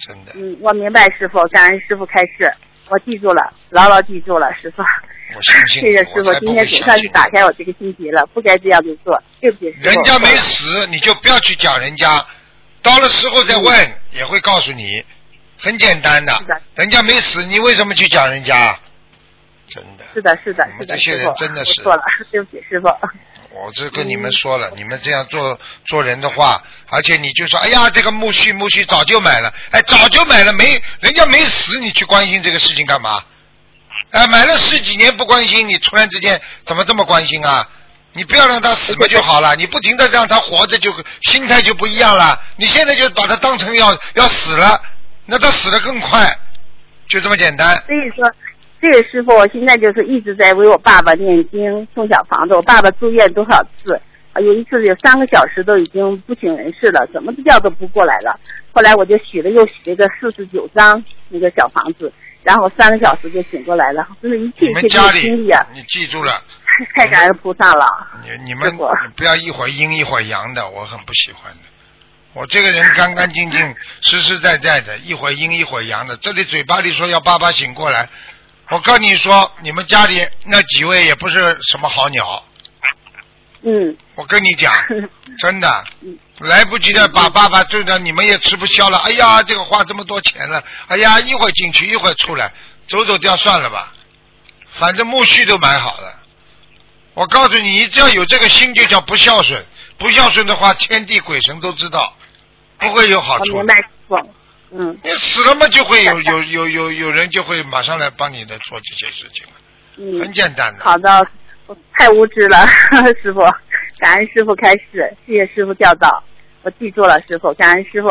[0.00, 0.32] 真的。
[0.34, 2.52] 嗯，我明白，师傅，感恩师傅开示，
[2.88, 4.82] 我记住了，牢牢记住了，师傅。
[5.34, 9.88] 我相信你，谢谢师傅，今天总算是打开我这个心结了，不该这样子做，对不起，师傅。
[9.88, 12.22] 人家没死，你就不要去讲人家。
[12.82, 15.04] 到了时候再问，也会告诉你，
[15.58, 16.60] 很简单的的。
[16.74, 18.78] 人家没死，你为什么去讲人家？
[19.68, 22.88] 真的，是的，是的，是的，你们这些，人真的是错了， 对不起，师傅。
[23.54, 33.22] 我这跟你们说了，你们这样做做人的话，而且你就说，哎呀，这个木须木须早就买了，哎，早就买了，没人家没死，你去关心这个事情干嘛？
[34.10, 37.66] 哎，买了十几年不关心，你突然之间怎么这么关心啊？
[38.14, 42.38] 你不要让他死嘛就好了，你不停的让他活着就心态就不一样了。
[42.56, 44.80] 你现在就把他当成要要死了，
[45.26, 46.26] 那他死的更快，
[47.08, 47.76] 就这么简单。
[47.86, 48.30] 所以说，
[48.80, 52.54] 这个师傅，现在就是一直在为我爸爸念经、送小房子。
[52.54, 53.98] 我爸爸住院多少次？
[54.34, 58.38] 啊，有一次有三个小时都已经不省人事了，怎么叫都不过来了。
[58.72, 62.10] 后来我就许了又许了一个四十九张那个小房子，
[62.42, 64.06] 然后三个小时就醒过来了。
[64.20, 66.32] 真的，一切你一切都们家里是经历啊，你记住了，
[66.96, 67.86] 太感恩菩萨了。
[68.22, 68.78] 你你们你
[69.16, 71.58] 不要一会儿阴一会儿阳的，我很不喜欢的。
[72.34, 76.16] 我这个人干干净净、 实实在在的，一会儿阴一会儿阳的。
[76.16, 78.08] 这里嘴巴里说要爸爸醒过来，
[78.70, 82.42] 我告你说，你们家里那几位也不是什么好鸟。
[83.64, 84.72] 嗯，我跟你讲，
[85.38, 88.98] 真的嗯，来不及的把爸爸对的，你们也吃不消了。
[88.98, 92.52] 哎呀，这个花这么多钱了，哎呀，一会儿进去一会儿出来，
[92.88, 93.92] 走走掉算了吧，
[94.74, 96.18] 反正木须都买好了。
[97.14, 99.64] 我告诉你，你只要有这个心，就叫不孝顺。
[99.98, 102.16] 不孝顺的话，天地鬼神都知道，
[102.78, 103.66] 不会有好处我明。
[103.66, 104.16] 白师傅。
[104.74, 109.44] 嗯你死了嘛，就会有有有有有人就会马上来帮你的做这些事情，
[109.98, 110.82] 嗯，很简单的。
[110.82, 111.26] 好的，我
[111.98, 112.66] 太无知了，
[113.22, 113.40] 师傅，
[113.98, 116.22] 感恩师傅开示，谢谢师傅教导，
[116.62, 118.08] 我记住了，师傅，感恩师傅，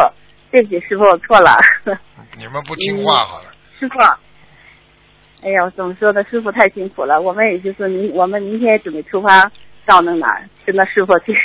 [0.52, 1.60] 对不起师傅，我错了，
[2.38, 3.45] 你们不听话好了。
[3.80, 4.00] 师傅。
[5.43, 6.24] 哎呀，我怎么说呢？
[6.30, 9.52] 师傅太辛苦了，我们也就是明，我们明天准备出发
[9.86, 11.36] 到那哪儿，跟着师傅去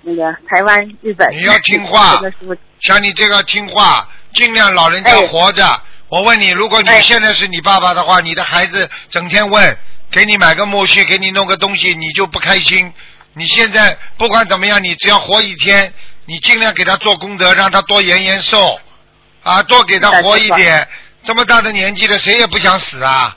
[0.00, 1.30] 那个台湾、日本。
[1.32, 5.64] 你要听话跟着师傅，像你这个听话，尽量老人家哎活着。
[6.08, 9.78] 我问你，如果你哎现在是你爸爸的话，你的孩子整天问
[10.12, 12.92] 给你买个木须，给你弄个东西，你就不开心。
[13.32, 15.92] 你现在不管怎么样，你只要活一天，
[16.26, 18.78] 你尽量给他做功德，让他多延延寿，
[19.42, 20.86] 啊，多给他活一点。
[21.24, 23.36] 这么大的年纪了，谁也不想死啊！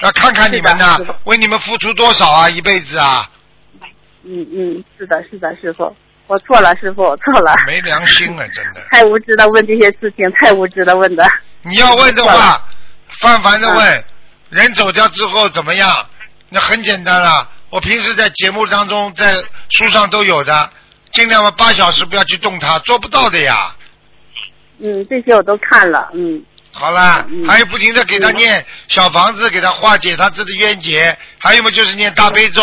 [0.00, 3.28] 啊，看看你们呐是的是的，为你们付出多少啊，一辈子啊，
[4.24, 8.82] 嗯嗯，是的，是的，师傅，我错了，师傅，我错了，没良心啊，真的。
[8.92, 11.26] 太无知的问这些事情，太无知的问的。
[11.62, 12.62] 你要问的话，
[13.18, 14.04] 泛泛的嗯问，
[14.50, 16.06] 人走掉之后怎么样？
[16.52, 17.48] 那很简单啦。
[17.70, 19.34] 我平时在节目当中，在
[19.70, 20.70] 书上都有的，
[21.12, 23.74] 尽量嘛八小时不要去动它，做不到的呀。
[24.78, 32.62] 嗯，这些我都看了，嗯好啦，嗯还有不停的给他念小房子，给他化解他自己的冤结，还有么就是念大悲咒，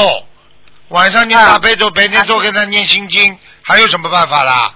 [0.89, 4.73] 晚上念啊大悲咒，白天做给他念心经，还有什么办法啦？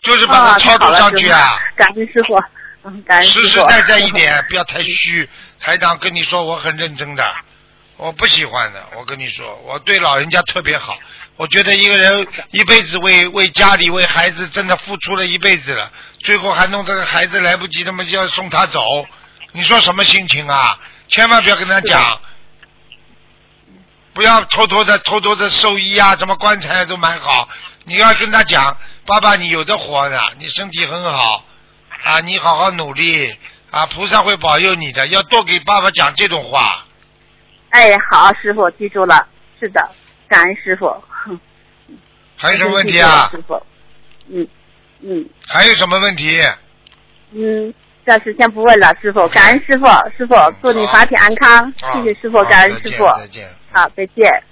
[0.00, 2.36] 就是把啊，它超度太好了，师傅上去啊。，感恩师傅，
[2.84, 3.46] 嗯，感恩师傅。
[3.46, 5.28] 实实在在一 点，不要太虚。
[5.60, 7.34] 台长跟你说，我很认真的，
[7.96, 8.84] 我不喜欢的。
[8.96, 10.98] 我跟你说，我对老人家特别好。
[11.36, 18.80] 我觉得一个人一辈子为为家里为孩子真的付出了一辈子了，最后还弄这个孩子来不及，他妈就要送他走，
[19.52, 20.78] 你说什么心情啊？
[21.08, 22.20] 千万不要跟他讲，
[24.12, 27.48] 不要偷偷的偷偷的寿衣啊，什么棺材都蛮好。
[27.84, 28.76] 你要跟他讲，
[29.06, 31.44] 爸爸你有的活的，你身体很好
[32.04, 33.34] 啊，你好好努力
[33.70, 35.06] 啊，菩萨会保佑你的。
[35.06, 36.84] 要多给爸爸讲这种话。
[37.72, 39.26] 哎，好，师傅记住了，
[39.58, 39.80] 是的，
[40.28, 40.86] 感恩师傅。
[41.08, 41.40] 哼
[42.36, 43.42] 还有什么问题啊师？
[43.46, 43.54] 傅，
[44.28, 44.46] 嗯
[45.00, 46.38] 嗯还有什么问题？
[47.30, 47.72] 嗯，
[48.04, 49.86] 暂时先不问了，师傅，感恩师傅，
[50.18, 53.48] 师傅祝你法体安康，啊谢谢师傅，感恩师傅，再见。
[53.72, 54.44] 好，再见。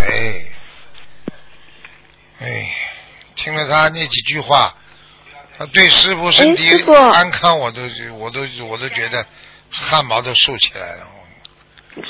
[0.00, 0.44] 哎，
[2.38, 2.70] 哎，
[3.34, 4.72] 听了他那几句话，
[5.58, 6.70] 他对师傅身体
[7.12, 7.80] 安康，我都
[8.14, 9.26] 我都我都觉得
[9.70, 11.06] 汗毛都竖起来了。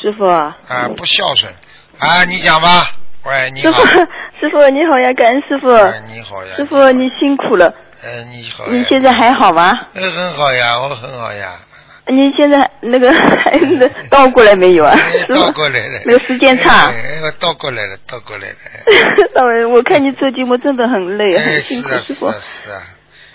[0.00, 0.24] 师傅。
[0.24, 1.52] 啊，啊，不孝顺。
[1.98, 2.24] 啊！
[2.24, 2.92] 你讲吧，
[3.24, 3.72] 喂，你好。
[3.72, 3.98] 师傅，，
[4.40, 7.66] 师傅你好呀，感恩师傅，哎，你好呀，师傅你辛苦了，
[8.04, 9.78] 哎，你好呀，你现在还好吗？
[9.94, 11.58] 哎，很好呀，我很好呀，
[12.06, 14.96] 你现在那个孩子 倒过来没有啊？
[15.28, 16.86] 倒过来了，那个时间差。
[16.88, 18.54] 哎，哎我倒过来了，倒过来了，
[19.34, 22.30] 倒，我看你做节目真的很累，哎，很辛苦，师傅。
[22.30, 22.82] 是啊，，是啊，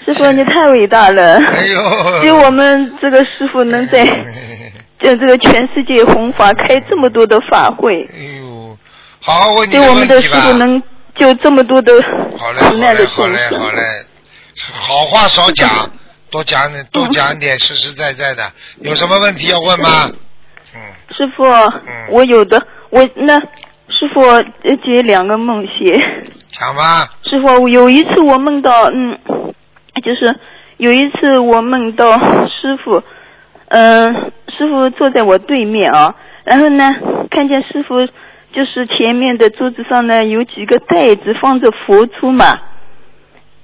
[0.04, 4.06] 师傅你太伟大了，哎呦，就我们这个师傅能在
[5.00, 8.78] 这这个全世界弘法开这么多的法会，哎呦，
[9.22, 10.22] 好好问你对我们的。
[10.22, 10.82] 师傅能
[11.16, 11.94] 救这么多的
[12.38, 13.72] 好嘞，好嘞，好嘞，好。
[13.72, 13.82] 嘞，
[14.74, 15.90] 好话少讲，
[16.30, 18.44] 多讲点，多讲点实实在在的。
[18.82, 20.12] 有什么问题要问吗？
[20.76, 20.80] 嗯，
[21.16, 24.44] 师傅，嗯我有的，我那师傅呃
[24.84, 26.00] 解两个梦邪。
[26.52, 27.08] 讲吧。
[27.24, 29.18] 师傅，有一次我梦到，嗯，
[30.06, 30.36] 就是
[30.78, 33.02] 有一次我梦到师傅，
[33.70, 34.14] 嗯、
[34.56, 36.96] 师傅坐在我对面啊，然后呢，
[37.32, 38.06] 看见师傅
[38.54, 42.54] 就是前面的桌子上呢有几个袋子放着佛珠嘛，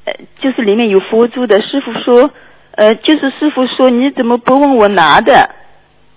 [0.05, 1.61] 呃，就是里面有佛珠的。
[1.61, 2.31] 师傅说，
[2.71, 5.47] 呃，就是师傅说你怎么不问我拿的？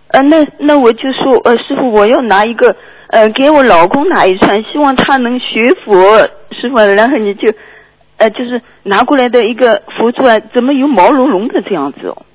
[0.09, 2.75] 呃，那那我就说，呃，师傅我要拿一个，
[3.09, 6.19] 呃，给我老公拿一串，希望他能学佛。
[6.53, 7.53] 师傅，然后你就，
[8.17, 12.27] 呃，就是拿过来的一个佛珠啊，怎么有毛茸茸的这样子哦？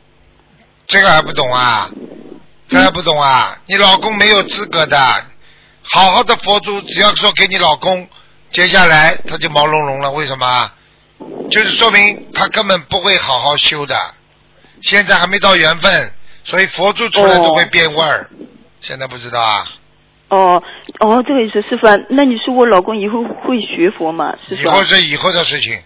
[0.88, 1.90] 这个还不懂啊？
[2.68, 3.58] 这还不懂啊？
[3.68, 4.98] 你老公没有资格的，
[5.92, 8.08] 好好的佛珠，只要说给你老公，
[8.52, 10.12] 接下来他就毛茸茸了。
[10.12, 10.72] 为什么？
[11.50, 13.96] 就是说明他根本不会好好修的，
[14.82, 16.12] 现在还没到缘分，
[16.44, 18.30] 所以佛珠出来都会变味儿。
[18.82, 19.66] 现在不知道啊？
[20.30, 20.64] 哦
[21.00, 24.36] 哦，这个意思，师傅啊，那你说我老公以后会学佛吗？
[24.48, 24.76] 师以傅啊？
[24.76, 25.78] 后是以后的事情，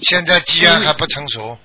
[0.00, 1.58] 现在机缘还不成熟。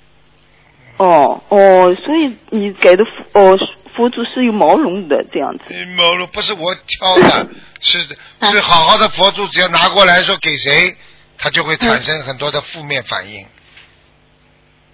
[0.97, 3.57] 哦哦，所以你给的佛哦
[3.95, 5.63] 佛珠是有毛绒的这样子。
[5.69, 7.49] 呃毛绒不是我挑的，
[7.81, 10.95] 是是好好的佛珠，只要拿过来说给谁，
[11.37, 13.45] 它就会产生很多的负面反应。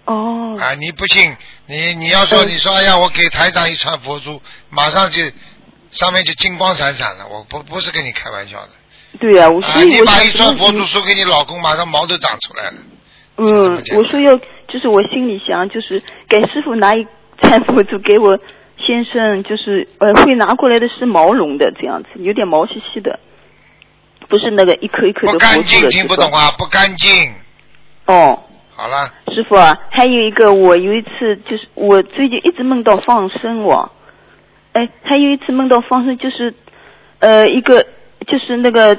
[0.04, 4.40] 哦啊，你不信，你你要说嗯你说哎呀，我给台长一串佛珠，
[4.70, 5.22] 马上就
[5.92, 8.70] 上面就金光闪闪了，我不不是跟你开玩笑的。
[9.20, 12.76] 对啊，我啊，所以我想你把一串佛嗯珠送给你老公，马上毛都长出来了。
[13.36, 14.34] 嗯我说要，
[14.68, 17.06] 就是我心里想，就是给师傅拿一
[17.42, 18.38] 串 佛珠给我
[18.78, 23.20] 先生，就是呃会拿过来的是毛绒的这样子，有点毛兮兮的，
[24.28, 26.30] 不是那个一颗一颗不干净，听不懂。
[26.32, 26.50] 啊？
[26.56, 27.34] 不干净。
[28.06, 28.42] 哦，
[28.74, 33.90] 好了，师傅啊，还有一个，我有一次就是我最近一直梦到放生哦，
[34.72, 36.54] 哎，还有一次梦到放生，就是
[37.18, 37.82] 呃一个
[38.26, 38.96] 就是那个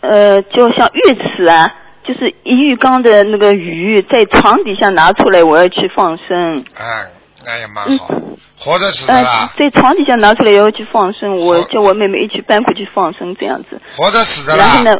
[0.00, 1.72] 呃就像浴池啊，
[2.02, 6.64] 就是一浴缸的那个鱼在床底下拿出来，我要去放生。
[6.74, 7.06] 哎，
[7.44, 8.08] 那也蛮好，
[8.58, 13.80] 活着死的呃啦，，在床底下拿出来以后去放生，我叫我妹妹一起搬回去放生这样子。
[13.96, 14.64] 活着死的啦。
[14.64, 14.98] 然后呢，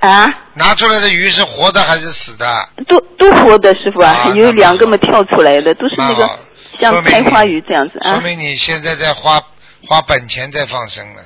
[0.00, 2.44] 啊，拿出来的鱼是活的还是死的？
[2.88, 6.28] 都都活的师傅啊，啊有两个嘛跳出来的，都是那个
[6.78, 8.20] 像开花你鱼这样子啊说。
[8.22, 9.40] 明你现在在花
[9.86, 11.22] 花本钱在放生了，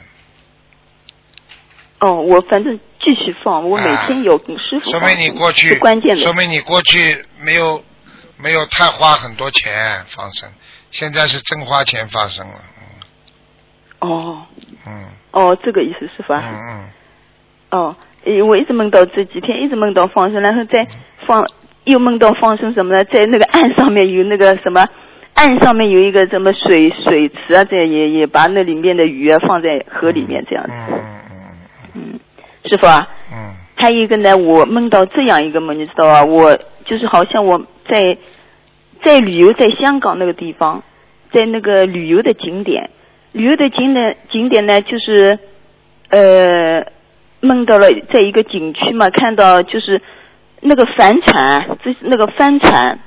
[2.01, 5.01] 哦，我反正继续放，我每天有跟师傅说。
[5.01, 6.23] 明你过去是关键的。
[6.23, 7.83] 说明你过去没有
[8.37, 10.51] 没有太花很多钱放生，
[10.91, 12.55] 现在是真花钱放生了，
[14.01, 14.47] 哦
[14.87, 16.89] 嗯哦，这个意思是吧嗯
[17.71, 20.87] 哦，诶我一直梦到这几天，一直梦到放生，然后再
[21.27, 21.47] 放，
[21.85, 23.05] 又梦到放生什么呢？
[23.05, 24.89] 在那个岸上面有那个什么，
[25.39, 30.73] 岸上面有一个什么水水池啊，这也也把那里面的鱼啊放在河里面这样子。
[30.73, 31.39] 嗯嗯
[31.95, 32.21] 嗯嗯，
[32.65, 36.25] 师傅啊，嗯还有一个呢，我梦到这样一个梦，你知道啊？
[36.25, 38.19] 我就是好像我在
[39.05, 40.83] 在旅游，在香港那个地方，
[41.33, 42.91] 在那个旅游的景点，
[43.31, 45.39] 旅游的景点景点呢，就是
[46.11, 46.85] 呃
[47.41, 50.03] 梦到了在一个景区嘛，看到就是
[50.63, 52.99] 那个帆船，这是那个帆船，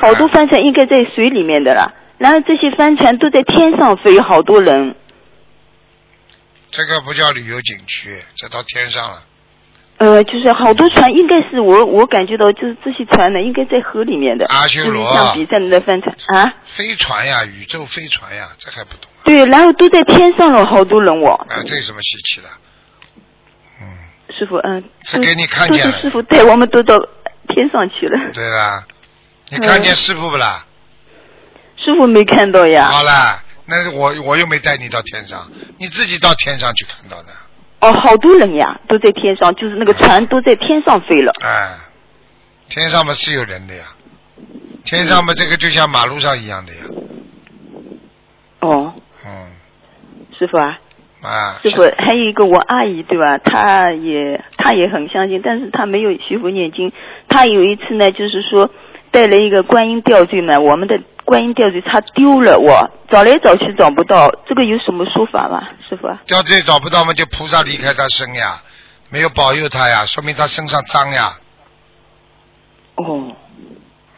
[0.00, 4.94] 好多帆船应该在水里面的啦，然后这些帆船都在天上飞，好多人。
[6.70, 9.22] 这个不叫旅游景区，这到天上了。
[9.96, 16.54] 呃，就是好多船，应该是我我感觉到，就是这些船呢，应该在河里面的，阿修罗像比赛的那帆船啊。
[16.64, 21.32] 飞船呀，宇宙飞船呀，这还不懂对，然后都在天上了，好多人哦。
[21.48, 21.58] 啊？
[21.66, 22.48] 这有什么稀奇的？
[23.80, 26.96] 嗯，师傅，嗯，都是给你看见了是师傅带我们都到
[27.48, 28.30] 天上去了。
[28.32, 28.84] 对啦，
[29.50, 30.64] 你看见嗯师傅不啦？
[31.76, 32.86] 师傅没看到呀。
[32.86, 37.28] 好啦，那我我又没带你到天上，你自己到天上去看到的。
[37.80, 41.32] 哦，好多人呀，都在天上，就是那个船都在天上飞了。
[41.40, 41.76] 哎，
[42.68, 43.84] 天上嘛是有人的呀，
[44.84, 46.80] 天上嘛这个就像马路上一样的呀，
[48.60, 49.52] 哦，嗯
[50.36, 50.78] 师傅啊，
[51.22, 53.38] 啊，师傅还有一个我阿姨对吧？
[53.38, 56.92] 她也她也很相信，但是她没有学佛念经。
[57.28, 58.70] 她有一次呢，就是说
[59.10, 65.68] 带了一个观音吊坠呢，我们的观音吊坠它丢了，我找来找去找不到，这个有什么说法吗？
[65.88, 66.20] 师傅啊？
[66.26, 68.62] 吊坠找不到嘛，就菩萨离开他身呀，
[69.10, 71.38] 没有保佑他呀，说明他身上脏呀，
[72.96, 73.32] 哦，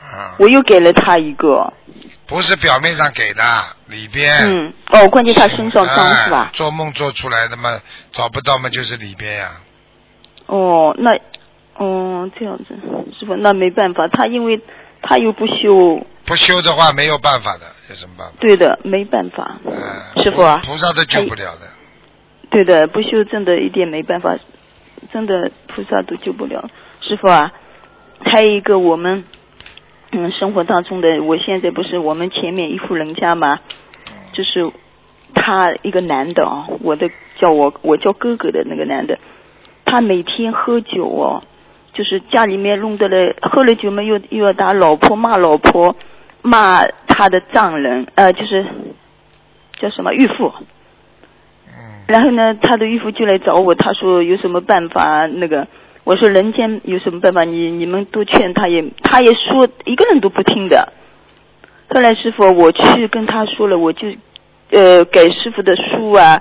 [0.01, 1.73] 啊，我又给了他一个，
[2.27, 3.43] 不是表面上给的，
[3.87, 4.33] 里边。
[4.45, 6.51] 嗯，哦，关键他身上脏哎是吧？
[6.53, 7.71] 做梦做出来的嘛，
[8.13, 9.49] 找不到嘛，就是里边呀。
[10.47, 11.13] 哦，那，
[12.21, 12.75] 哦，这样子，
[13.19, 14.61] 师傅，那没办法，他因为
[15.03, 18.35] 他又不修，不修的话没有办法的，有什么办法？
[18.41, 19.59] 对的，没办法。
[19.67, 21.67] 哎师傅啊菩萨都救不了的。
[22.51, 24.37] 对的，不修真的一点没办法，
[25.13, 26.69] 真的菩萨都救不了。
[27.01, 27.53] 师傅啊，
[28.21, 29.25] 还有一个我们
[30.13, 33.61] 嗯生活当中的，我现在不是我们前面一户人家嘛，
[34.33, 34.71] 就是
[35.35, 39.19] 他一个男的啊，我的叫我我叫哥哥的那个男的，
[39.85, 41.43] 他每天喝酒哦，
[41.93, 45.97] 就是家里面弄得了，喝了酒嘛又又要打老婆骂老婆，
[46.43, 48.65] 骂他的丈人，呃，就是
[49.75, 50.53] 叫什么岳父。
[51.69, 55.27] 嗯然后呢，他的岳父就来找我，他说有什么办法？
[55.27, 55.69] 那个
[56.03, 57.45] 我说人间有什么办法？
[57.45, 60.93] 你你们都劝他也，他也说一个人都不听的。
[61.89, 64.09] 后来师傅我去跟他说了，我就
[64.71, 66.41] 呃给师傅的书啊，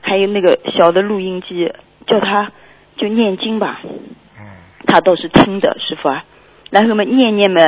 [0.00, 1.72] 还有那个小的录音机，
[2.06, 2.52] 叫他
[2.96, 3.80] 就念经吧。
[4.88, 6.24] 嗯他倒是听的，师傅啊。
[6.70, 7.60] 然后嘛，念念嘛，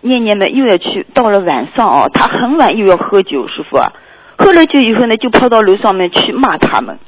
[0.00, 3.92] 念念嘛，又要去，到了晚上哦，他很晚又要喝酒，师傅啊。
[4.38, 6.98] 喝了酒以后呢，就跑到楼上面去骂他们。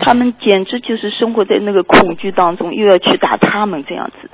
[0.00, 4.30] 他们简直就是生活在那个恐惧当中，又要去打他们这样子。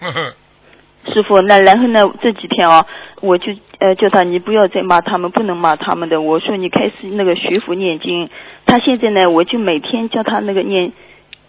[1.12, 2.04] 师傅，那然后呢？
[2.20, 2.84] 这几天啊，
[3.20, 6.20] 我就呃叫他你不要再骂他们，不能骂他们的。
[6.20, 8.28] 我说你开始那个学佛念经。
[8.66, 10.92] 他现在呢，我就每天叫他那个念，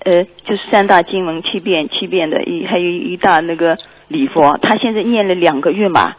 [0.08, 3.76] 呃，就是三大经文七遍七遍的，一还有一大那个
[4.08, 4.58] 礼佛。
[4.62, 6.16] 他现在念了两个月嘛。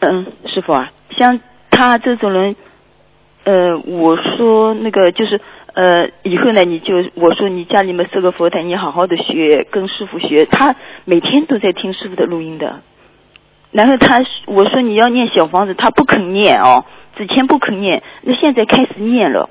[0.00, 1.38] 嗯，师傅啊，像
[1.70, 2.56] 他这种人，
[3.44, 5.40] 呃，我说那个就是
[5.74, 10.44] 呃，以后呢，你就我说你家里面设个佛台，你好好的学，跟师傅学。
[10.46, 10.74] 他
[11.04, 12.80] 每天都在听师傅的录音的。
[13.70, 16.84] 然后他我说你要念小房子，他不肯念哦，
[17.16, 19.48] 之前不肯念，那现在开始念了，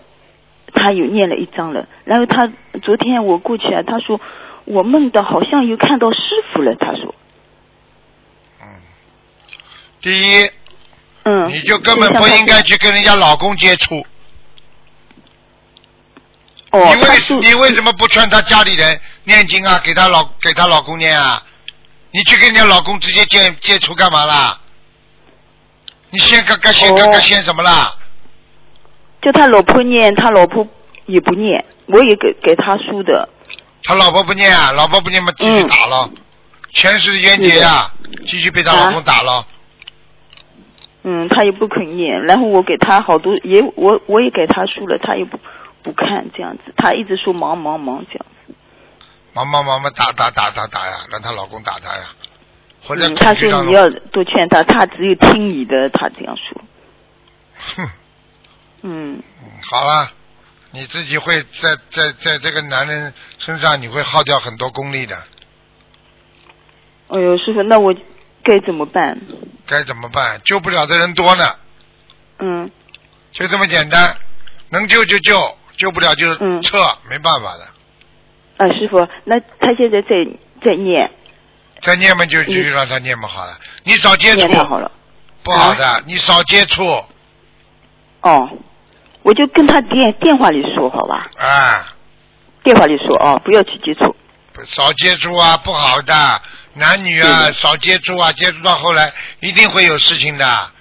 [0.74, 1.88] 他有念了一章了。
[2.06, 2.52] 然后他
[2.82, 4.20] 昨天我过去啊，他说
[4.66, 6.20] 我梦到好像又看到师
[6.54, 7.16] 傅了，他说，
[8.62, 8.82] 嗯，
[10.02, 10.50] 第一，
[11.24, 14.06] 嗯，你就根本不应该去跟人家老公接触。
[16.72, 19.82] 哦，你为你为什么不劝他家里人念经啊？
[19.84, 21.44] 给她老给她老公念啊？
[22.12, 24.58] 你去跟人家老公直接接接触干嘛啦？
[26.12, 27.94] 你先干干先哦刚刚先什么啦？
[29.22, 30.68] 就他老婆念，他老婆
[31.06, 33.30] 也不念，我也给给他输的。
[33.84, 36.10] 他老婆不念啊，老婆不念嘛，继续打了，
[36.72, 37.92] 前世的冤结呀，
[38.26, 39.46] 继续被他老公打了。
[41.04, 45.40] 嗯，他也不肯念，然后我给他好多，也我我也给他书了，他也不
[45.82, 48.54] 不看这样子，他一直说忙忙忙这样子。
[49.34, 52.04] 忙忙忙忙打打打打打呀，让她老公打她呀，
[52.84, 56.62] 或者嗯，他说你要多劝他，他只有听你的，他这样说。
[57.76, 57.90] 哼，
[58.84, 59.22] 嗯，
[59.70, 60.12] 好了，
[60.72, 65.16] 你自己会在在在这个男人身上，你会耗掉很多功力的，
[67.10, 67.94] 哎呦，师傅，那我
[68.44, 69.20] 该怎么办？
[69.68, 70.42] 该怎么办？
[70.44, 71.56] 救不了的人多呢，
[72.40, 72.72] 嗯，
[73.32, 74.16] 就这么简单，
[74.70, 76.62] 能救就救，救不了就嗯。
[76.62, 76.78] 撤，
[77.10, 77.68] 没办法的。
[78.58, 80.10] 啊，师傅，那他现在在
[80.64, 81.12] 在念，
[81.82, 84.48] 再念嘛就继续让他念嘛好了，你少接触。
[84.48, 84.92] 念好了。
[85.44, 86.86] 不好的，你少接触，
[88.22, 88.48] 哦，
[89.24, 91.94] 我就跟他电电话里说好吧，啊，
[92.64, 94.16] 电话里说哦，不要去接触。
[94.66, 96.42] 少接触啊，不好的，
[96.74, 100.72] 男女啊少接触啊，接触到后来一定会有事情的。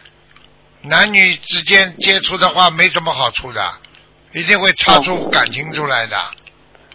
[0.83, 3.73] 男女之间接触的话没什么好处的，
[4.33, 6.17] 一定会擦出感情出来的。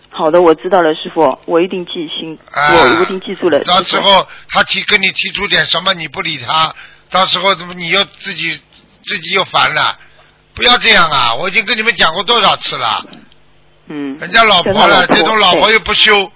[0.09, 3.63] 好的，我知道了，师傅，我一定记心，啊我我一定记住了。
[3.65, 6.73] 到时候他提跟你提出点什么，你不理他，
[7.09, 8.59] 到时候怎么你又自己
[9.03, 9.99] 自己又烦了？
[10.55, 11.35] 不要这样啊！
[11.35, 13.05] 我已经跟你们讲过多少次了，
[13.87, 16.31] 嗯，人家老婆了，这种老婆又不修，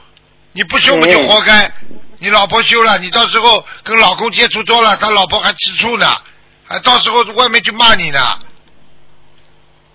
[0.52, 1.72] 你不修不就活该？
[2.20, 6.06] 你老婆修了，你到时候跟老公接触多了，他老婆还吃醋呢，
[6.68, 8.20] 还到时候外面去骂你呢，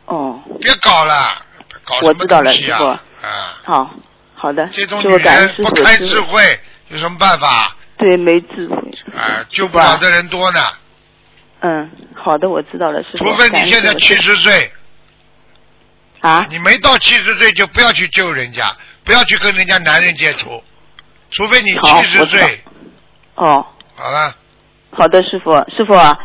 [0.06, 1.42] 哦，别搞了，
[1.84, 3.00] 搞什么我知道了东西啊？
[3.22, 3.90] 啊，好
[4.34, 6.58] 好的，这种女人不开智慧，
[6.88, 7.76] 有什么办法？
[7.98, 8.76] 对，没智慧。
[9.14, 10.60] 啊，救不了的人多呢。
[11.66, 13.24] 嗯，好的，我知道了，师傅。
[13.24, 14.70] 除非你现在七十岁，
[16.20, 18.70] 啊，你没到七十岁就不要去救人家，
[19.02, 20.62] 不要去跟人家男人接触，
[21.30, 22.60] 除非你好七十岁。
[23.36, 24.36] 哦，好了，
[24.90, 26.18] 好的，师傅，师傅啊，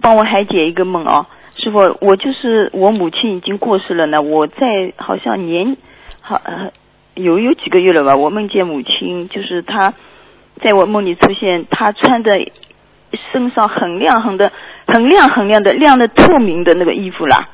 [0.00, 5.76] 帮我还解一个梦啊，师傅，我就是我母亲已经过世了呢，我在好像年
[6.20, 6.72] 好呃
[7.14, 9.94] 有有几个月了吧，我梦见母亲，就是她
[10.60, 12.50] 在我梦里出现，她穿的
[13.30, 14.50] 身上很亮很的
[14.86, 17.48] 很亮很亮的亮的透明的那个衣服啦，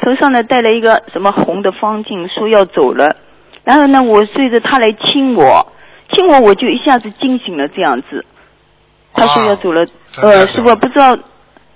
[0.00, 3.16] 头上呢戴了一个什么红的方巾，说要走了，
[3.64, 5.72] 然后呢我随着他来亲我，
[6.12, 8.24] 亲我我就一下子惊醒了这样子。
[9.12, 9.86] 他说要走了，
[10.22, 11.16] 呃，师傅不知道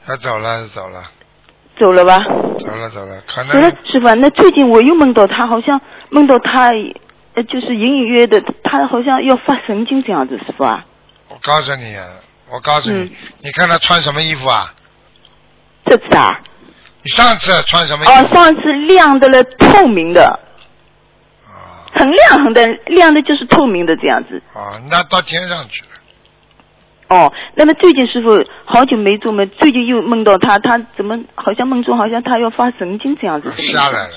[0.06, 1.02] 他走了，走了，
[1.80, 2.20] 走了吧？
[2.58, 4.14] 走了，走了，可能走了能，师傅啊。
[4.14, 5.80] 那最近我又梦到他，好像
[6.10, 6.72] 梦到他，
[7.34, 10.84] 呃，就是隐隐约约的，他好像要发神经这样子，师傅啊。
[11.28, 12.04] 我告诉你，啊，
[12.52, 13.10] 我告诉你，嗯
[13.42, 14.72] 你看他穿什么衣服啊？
[15.92, 16.40] 这次啊，
[17.02, 18.12] 你上次穿什么衣服？
[18.12, 20.24] 哦，上次亮的了，透明的，
[21.44, 24.42] 啊很亮很的，亮的就是透明的这样子。
[24.54, 25.88] 啊，那到天上去了。
[27.08, 33.52] 哦，那么最近师傅好久没做梦，最近又梦到他，他怎么好像梦中好像他要发神经这样子？
[33.56, 34.12] 下来了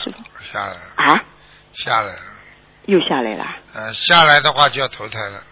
[0.54, 1.24] 下来了，啊，
[1.74, 2.20] 下来了。
[2.86, 3.46] 又下来了。
[3.74, 5.44] 呃，下来的话就要投胎了。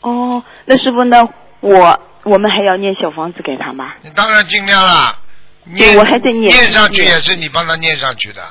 [0.00, 1.22] 哦，那师傅呢？
[1.60, 3.94] 我我们还要念小房子给他吗？
[4.02, 5.16] 你当然尽量啦。
[5.64, 8.42] 对念我还在念念上去也是你帮他念上去的。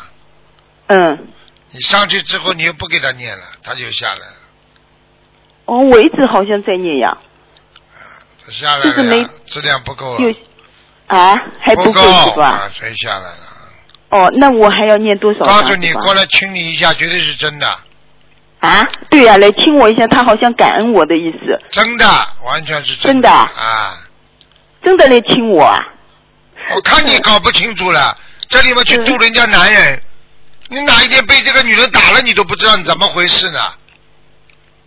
[0.87, 1.27] 嗯，
[1.71, 4.35] 你上去之后，你又不给他念了，他就下来了，
[5.65, 7.17] 哦，我一直好像在念呀，
[8.45, 10.35] 他下来就是没了，质量不够又了，
[11.07, 12.47] 啊还不不够是吧？
[12.47, 13.37] 啊，谁下来了？
[14.11, 17.67] 哦，那我还要念多少告诉你，过来亲你一下，绝对是真的，
[18.61, 18.83] 啊？
[19.09, 22.05] 对呀、来亲我一下，他好像感恩我的意思，真的，
[22.45, 23.97] 完全是真的啊啊！
[24.83, 25.79] 真的来亲我啊？
[26.75, 30.01] 我看你搞不清楚了，这里面去嗯度人家男人，
[30.69, 33.59] 你哪一天被这个女人打了，你都不知道你怎么回事呢？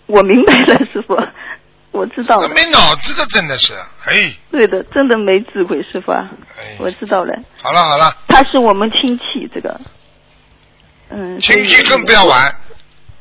[0.06, 1.16] 我明白了，师傅，
[1.90, 2.48] 我知道了。
[2.50, 3.72] 没脑子的，真的是，
[4.06, 7.34] 哎，对的，真的没智慧，师傅啊，哎，我知道了。
[7.60, 9.80] 好了好了，他是我们亲戚，这个，
[11.10, 11.40] 嗯。
[11.40, 12.54] 亲戚更不要玩，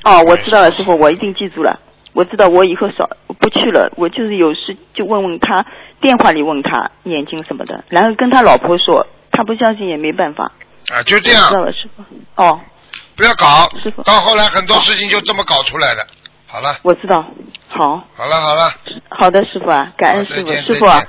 [0.04, 1.80] 哦，我知道了，师傅，我一定记住了。
[2.14, 3.92] 我知道，我以后少不去了。
[3.96, 5.66] 我就是有事就问问他，
[6.02, 10.52] 电话里问他眼睛什么的，然后跟他老婆说，他不相信也没办法。
[10.92, 12.04] 啊，就这样知道样，了，师傅。
[12.36, 12.60] 哦，
[13.16, 13.46] 不要搞
[13.82, 16.06] 师傅，到后来很多事情就这么搞出来的。
[16.48, 17.26] 好了，我知道。
[17.70, 18.72] 好，好了，好了，
[19.10, 21.02] 好的，师傅啊，感恩师傅，师傅啊，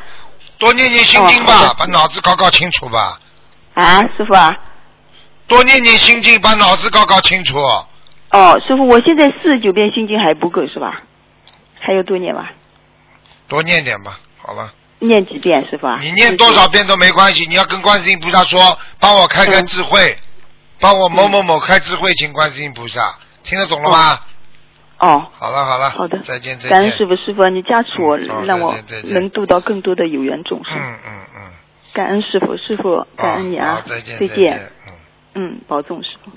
[0.58, 3.18] 多念念心经吧把脑子搞搞清楚吧。
[3.74, 4.56] 啊，师傅啊，
[5.46, 7.58] 多念念心经，把脑子搞搞清楚。
[8.34, 11.02] 哦，师傅，我现在四十九遍心经还不够是吧？
[11.78, 12.50] 还有多念吧？
[13.46, 14.72] 多念点吧，好了。
[14.98, 15.98] 念几遍师傅啊？
[16.00, 20.16] 你念多少遍都没关系，你要跟观世音菩萨说，帮我开开智慧，
[20.80, 24.18] 帮我某某某开智慧，请观世音菩萨，听得懂了吗？
[24.98, 26.70] 哦，好了好了，好的，再见再见。
[26.70, 28.74] 感恩师傅，师傅你加持我，好让我
[29.04, 30.76] 能度到更多的有缘众生。
[30.76, 31.52] 嗯嗯嗯，
[31.92, 34.92] 感恩师傅，师傅感恩你啊好，再见再再见，嗯。
[35.36, 36.32] 嗯，保重师傅。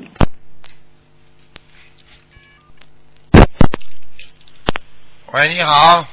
[5.34, 6.06] 喂，你好，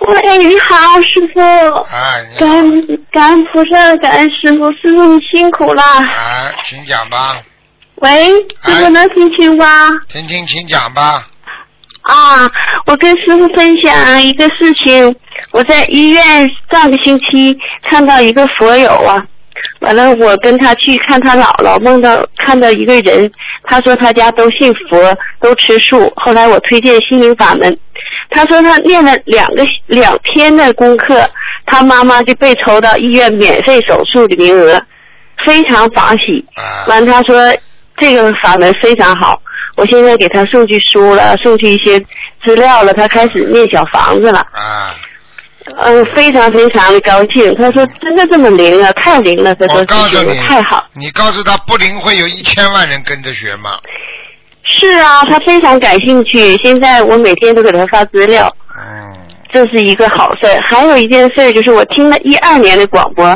[0.00, 1.40] 喂，你好，师傅。
[1.40, 5.82] 哎，你感恩感恩菩萨，感恩师傅，师傅你辛苦了。
[5.82, 7.36] 哎，请讲吧，
[7.96, 8.28] 喂，
[8.64, 9.90] 师傅能听清吗？
[10.08, 11.28] 听听，请讲吧。
[12.02, 12.50] 啊，
[12.86, 15.14] 我跟师傅分享一个事情，
[15.52, 17.54] 我在医院上个星期
[17.90, 19.22] 看到一个佛友啊，
[19.80, 23.30] 完了我跟他去看他姥姥，梦到看到一个人，
[23.64, 27.78] 他说他家都信佛，都吃素，后来我推荐心灵法门，
[28.30, 31.28] 他说他念了两个两天的功课，
[31.66, 34.82] 他妈妈就被抽到医院免费手术的名额，
[35.46, 36.44] 非常法喜。
[36.88, 37.36] 完，他说
[37.96, 39.40] 这个法门非常好，
[39.76, 42.00] 我现在给他送去书了，送去一些
[42.44, 44.38] 资料了，他开始念小房子了。
[44.38, 44.94] 啊，
[45.76, 47.54] 嗯，非常非常的高兴。
[47.56, 50.84] 他说真的这么灵啊，太灵了，他说我告诉觉得你太好。
[50.94, 53.70] 你告诉他不灵会有一千万人跟着学吗？
[54.62, 56.56] 是啊，他非常感兴趣。
[56.58, 58.54] 现在我每天都给他发资料。
[58.76, 59.14] 嗯。
[59.50, 60.46] 这是一个好事。
[60.62, 63.26] 还有一件事，就是我听了一二年的广播，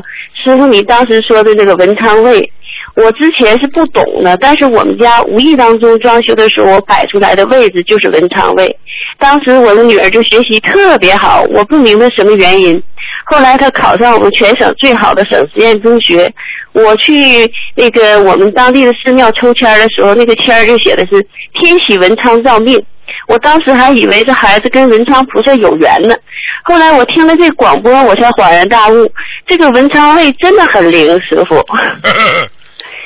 [0.45, 2.53] 师傅你当时说的这个文昌位，
[2.95, 8.77] 我之前是不懂的，但是我们家无意当中装修的时候，我摆出来的位置就是文昌位。
[9.19, 12.83] 当时我的女儿就学习特别好，我不明白什么原因。
[13.25, 16.31] 后来她考上我们全省最好的省实验中学，
[16.73, 21.27] 我去那个我们当地的寺庙抽签的时候，那个签儿就写的是
[21.61, 22.83] 天喜文昌照命。
[23.29, 26.15] 我当时还以为这孩子跟文昌菩萨有缘呢，
[26.65, 29.11] 后来我听了这广播，我才恍然大悟，
[29.47, 31.65] 这个文昌位真的很灵，师傅。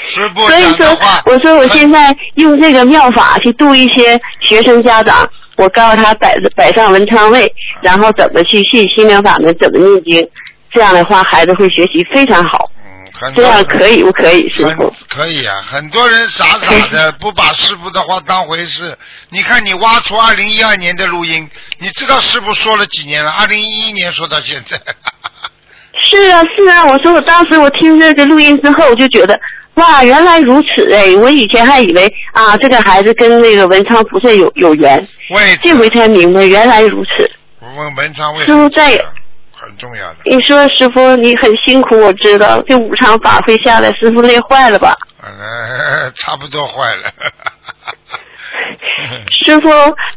[0.08, 0.86] 师傅所以说
[1.24, 10.28] 我说我现在用这个妙法去度一些学生家长，我告诉他摆摆上文昌位，然后怎么去信心灵法门，怎么念经，
[10.70, 12.70] 这样的话孩子会学习非常好。
[13.18, 14.92] 这很多样可以不可以，师傅？
[15.08, 18.94] 可以啊，很多人傻傻的不把师傅的话当回事。
[19.30, 23.30] 你看，你挖出二零一二年的录音，你知道师傅说了几年了？
[23.30, 24.78] 二零一一年说到现在。
[26.04, 29.38] 是啊，是啊，我说我当时我听这个录音之后，我就觉得
[29.74, 31.14] 哇，原来如此哎！
[31.16, 34.98] 我以前还以为啊，这个孩子跟那个文昌菩萨有有缘，
[35.30, 37.30] 位这回才明白原来如此。
[37.60, 38.90] 我问文昌位师傅再
[39.52, 40.16] 很重要的。
[40.24, 44.96] 你说师傅你很辛苦，我知道这五场法会下来，师傅累坏了吧？
[45.22, 47.12] 呃， 差不多坏了。
[49.30, 49.68] 师傅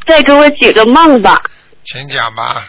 [0.05, 1.41] 再给我解个梦吧。
[1.86, 2.63] 请讲吧。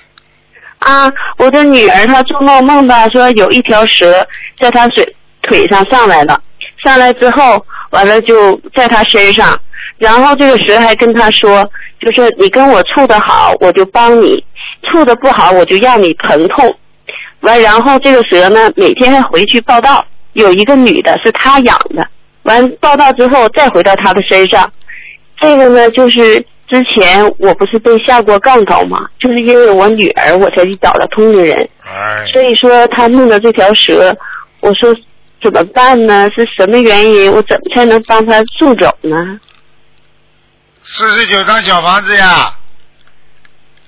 [0.81, 4.27] 啊，我的女儿她做梦梦到说有一条蛇
[4.59, 6.41] 在她腿腿上上来了，
[6.83, 9.59] 上来之后完了就在她身上，
[9.99, 11.71] 然后这个蛇还跟她说，
[12.01, 14.43] 就是你跟我处的好，我就帮你；
[14.91, 16.75] 处的不好，我就让你疼痛。
[17.41, 22.07] 完，然后这个蛇呢，每天还回去报道，有一个女的是她养的，
[22.45, 24.71] 完报道之后再回到她的身上。
[25.39, 31.69] 这个呢，就是之前我不是被下过杠头嘛，就是因为我女儿，我才去找了通灵人。
[31.85, 34.17] 哎，所以说他弄的这条蛇，
[34.61, 34.95] 我说
[35.43, 36.31] 怎么办呢？
[36.31, 37.33] 是什么原因？
[37.33, 39.41] 我怎么才能帮他送走呢？
[40.83, 42.55] 四十九张小房子呀，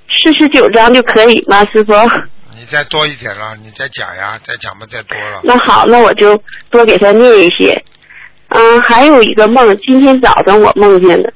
[0.08, 1.92] 四十九张就可以吗，师傅？
[2.58, 5.40] 你再多一点了，你再讲呀，再讲吧，再多了。
[5.44, 7.80] 那好，那我就多给他念一些。
[8.48, 11.32] 嗯，还有一个梦，今天早上我梦见的，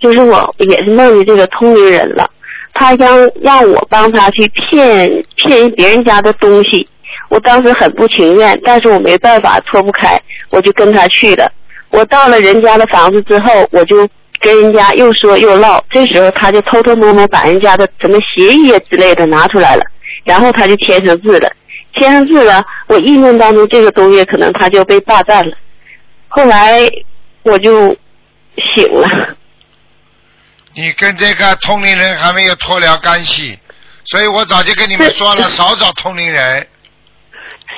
[0.00, 2.28] 就是我也是梦见这个通灵人了，
[2.72, 6.88] 他让让我帮他去骗骗别人家的东西，
[7.28, 10.20] 我当时很不情愿，但是我没办法脱不开，
[10.50, 11.50] 我就跟他去了。
[11.90, 14.08] 我到了人家的房子之后，我就
[14.40, 19.84] 跟人家又说又唠，这时候他就偷偷摸摸把人家的什么协议啊之类的拿出来了，
[20.24, 21.52] 然后他就签上字了，
[21.98, 25.54] 签上字了，我意念当中这个东西可能他就被霸占了。
[26.28, 26.88] 后来
[27.42, 27.94] 我就
[28.72, 29.36] 醒了。
[30.74, 33.58] 你跟这个通灵人还没有脱了干系，
[34.04, 36.66] 所以我早就跟你们说了，少找通灵人。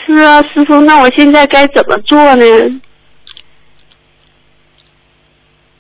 [0.07, 2.45] 是啊，师傅，那我现在该怎么做呢？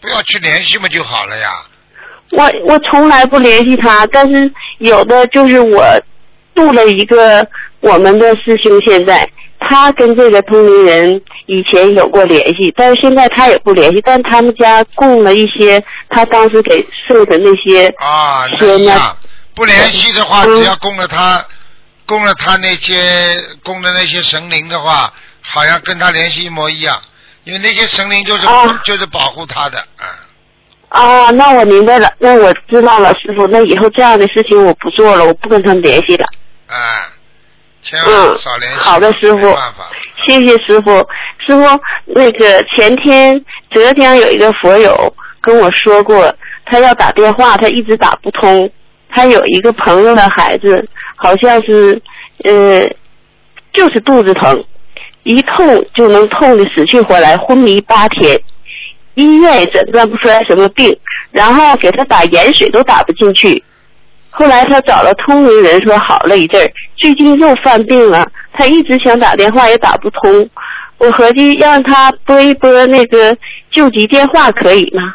[0.00, 1.50] 不要去联系嘛就好了呀。
[2.30, 5.84] 我我从来不联系他，但是有的就是我
[6.54, 7.46] 度了一个
[7.80, 9.28] 我们的师兄，现在
[9.68, 19.16] 他跟这个通灵人以前有过联系，但是现在他也不联系，但他们家供了一些他当时给送的那些啊，那仙呢一样，
[19.54, 21.44] 不联系的话，只要供了他，
[22.06, 22.94] 供了他那些
[23.62, 27.00] 供的那些神灵的话，好像跟他联系一模一样，
[27.44, 30.06] 因为那些神灵就是、哦就是保护他的，啊，
[30.88, 36.26] 啊，那我明白了，那我知道了，师傅，那以后这样的事情我不做了，我不跟他们联系了。
[36.66, 37.08] 啊，
[37.82, 38.78] 千嗯万少联系。
[38.78, 39.90] 好的师傅办法，
[40.26, 40.90] 谢谢师傅。
[41.44, 48.70] 师傅，那个前天浙江有一个佛友跟我说过，他要打电话，他一直打不通。
[49.14, 52.00] 他有一个朋友的孩子，好像是
[52.44, 52.88] 呃，
[53.72, 54.64] 就是肚子疼，
[55.24, 58.40] 一痛就能痛得死去活来，昏迷八天。
[59.14, 60.96] 医院也诊断不出来什么病，
[61.30, 63.62] 然后给他打盐水都打不进去。
[64.32, 70.48] 后来他找了通灵人说好了一阵儿，最近又犯病了，他一直想打电话也打不通。
[70.98, 73.36] 我合计让他拨一拨那个
[73.70, 75.14] 救急电话可以吗？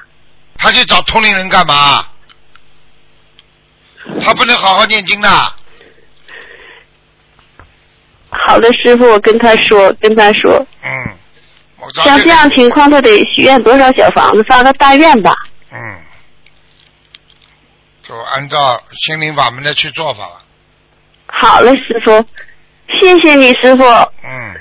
[0.57, 2.05] 他去找通灵人干嘛？
[4.21, 5.29] 他不能好好念经的。
[8.29, 10.89] 好的，师傅，我跟他说，跟他说，嗯，
[11.79, 15.33] 我像这样情况，他得许愿多少小房子，发个大愿吧。
[15.71, 15.77] 嗯，
[18.07, 20.41] 就按照心灵法门的去做法吧。
[21.25, 22.25] 好嘞，师傅，
[22.99, 23.83] 谢谢你，师傅。
[24.23, 24.55] 嗯，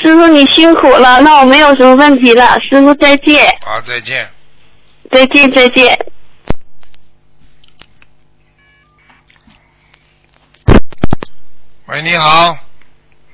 [0.00, 4.30] 师傅你辛苦了，那我没有什么问题了，师傅再见，好，再见。
[5.10, 6.06] 再见，再见。
[11.88, 12.58] 喂，你好。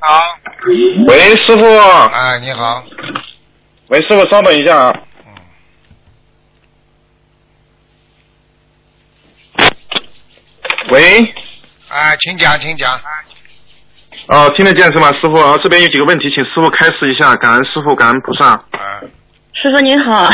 [0.00, 0.20] 好。
[1.06, 1.64] 喂，师傅。
[2.08, 2.84] 哎，你好。
[3.86, 4.92] 喂，师傅，稍等一下啊。
[10.90, 11.00] 喂，
[11.88, 12.90] 哎，请讲，请讲。
[14.28, 15.36] 哦，听得见是吗，师傅？
[15.36, 17.34] 啊，这边有几个问题，请师傅开示一下。
[17.36, 18.50] 感恩师傅，感恩菩萨。
[18.50, 19.00] 啊，
[19.52, 20.28] 师傅您好，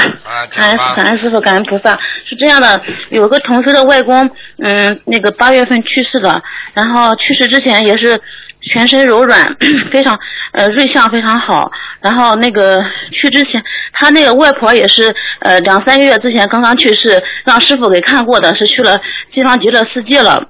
[0.54, 1.98] 感恩感恩师傅，感恩菩萨。
[2.28, 2.80] 是这样的，
[3.10, 6.42] 有个同事的外公，嗯，那个八月份去世了，
[6.74, 8.20] 然后去世之前也是
[8.72, 9.56] 全身柔软，
[9.90, 10.18] 非常
[10.52, 11.70] 呃瑞相非常好。
[12.00, 12.80] 然后那个
[13.12, 13.62] 去之前，
[13.92, 19.00] 他那个外婆也是呃两三个月之前刚刚去世，让师傅给看过的，是去了
[19.34, 20.46] 西方极乐世界了。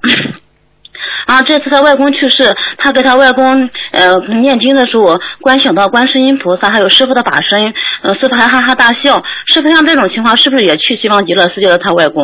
[1.25, 9.21] 啊，这次他外公去世，他给他外公呃念经的时候，观想到观世音菩萨，还有师傅的法身，呃，师傅还哈哈大笑。
[9.47, 11.77] 师傅像这种情况，是不是也去西方极乐世界了？
[11.77, 12.23] 他外公？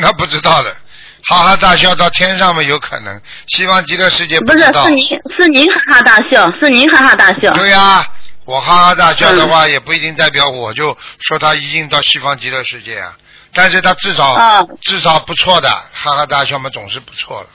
[0.00, 0.74] 那不知道的，
[1.24, 4.84] 哈哈大笑到天上面有可能，西方极乐世界不是，知道。
[4.84, 5.04] 是您
[5.36, 7.52] 是您哈哈大笑，是您哈哈大笑。
[7.52, 8.06] 对呀、
[8.44, 13.14] 我哈哈大笑的话，也不一定代表我就说他一定到西方极乐世界啊。
[13.52, 17.46] 但是他至少、啊至少不错的，哈哈大笑嘛总是不错了。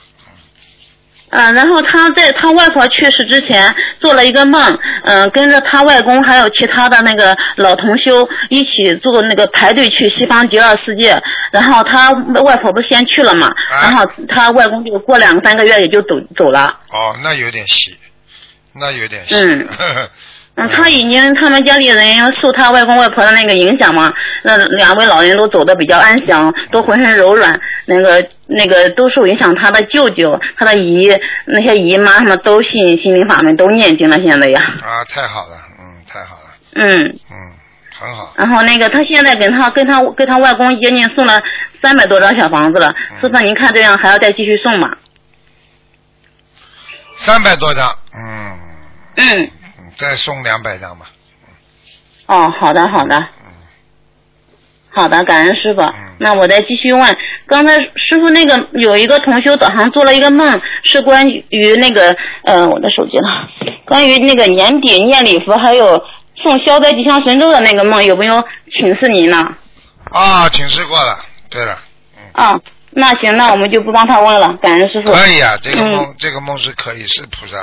[1.34, 11.20] 嗯，然后他在他外婆去世之前做了一个梦，嗯、跟着他外公还有其他的那个老同修一起做那个排队去西方极乐世界，
[11.50, 12.12] 然后他
[12.44, 13.50] 外婆不是先去了嘛，
[13.82, 16.78] 然后他外公就过两三个月也就走走了。
[16.90, 17.96] 哦，那有点细，
[18.72, 19.34] 那有点细。
[19.34, 19.68] 嗯
[20.56, 24.12] 嗯，他已经他们家里人受他外公外婆的那个影响嘛，
[24.44, 29.52] 那两位老人都走的比较安详，都浑身柔软，那个那个都受影响。
[29.56, 31.12] 他的舅舅、他的姨、
[31.46, 32.70] 那些姨妈他们都信
[33.02, 34.16] 心灵法门，都念经了。
[34.24, 37.52] 现在呀，啊，太好了，嗯，太好了，嗯，嗯
[37.98, 38.32] 很好。
[38.36, 41.40] 然后那个他现在跟他跟他跟他外公接近送了
[41.82, 44.88] 三百多张小房子了，师傅您看这样还要再继续送吗？
[47.16, 48.58] 三百多张，嗯，
[49.16, 49.50] 嗯，嗯
[49.96, 51.06] 再送两百张吧。
[52.26, 53.26] 哦，好的好的，
[54.90, 55.82] 好的，感恩师傅。
[56.18, 57.16] 那我再继续问，
[57.46, 63.28] 刚才师傅那个有一个同修早上做了一个梦，是关于那个呃我的手机呢，
[63.84, 66.02] 关于那个年底念礼佛还有
[66.36, 68.42] 送消灾吉祥神咒的那个梦，有没有
[68.72, 69.38] 请示您呢？
[70.10, 71.18] 啊，请示过了。
[71.50, 71.78] 对了，
[72.32, 72.58] 啊，
[72.90, 75.12] 那行，那我们就不帮他问了，感恩师傅。
[75.12, 77.56] 可以啊，这个嗯梦，这个梦是可以，是菩萨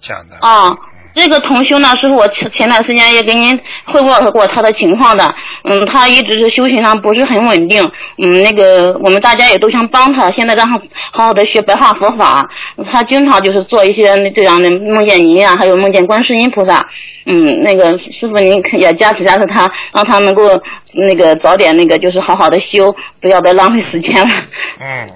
[0.00, 0.36] 讲的。
[0.40, 0.70] 啊，
[1.16, 5.34] 这个同修呢，师傅，我前前段时间也给您汇报过他的情况的。
[5.64, 7.82] 嗯，他一直是修行上不是很稳定。
[8.18, 10.78] 嗯，那个我们大家也都想帮他，现在让他
[11.12, 12.48] 好好的学白话佛法。
[12.92, 16.86] 他经常就是做一些这样的梦见您啊，还有梦见观世音菩萨。
[17.24, 20.62] 嗯，那个师傅您也加持加持他，让他能够
[20.92, 24.34] 那个早点那个就是好好的修，不要再浪费时间了。
[24.80, 25.10] 嗯，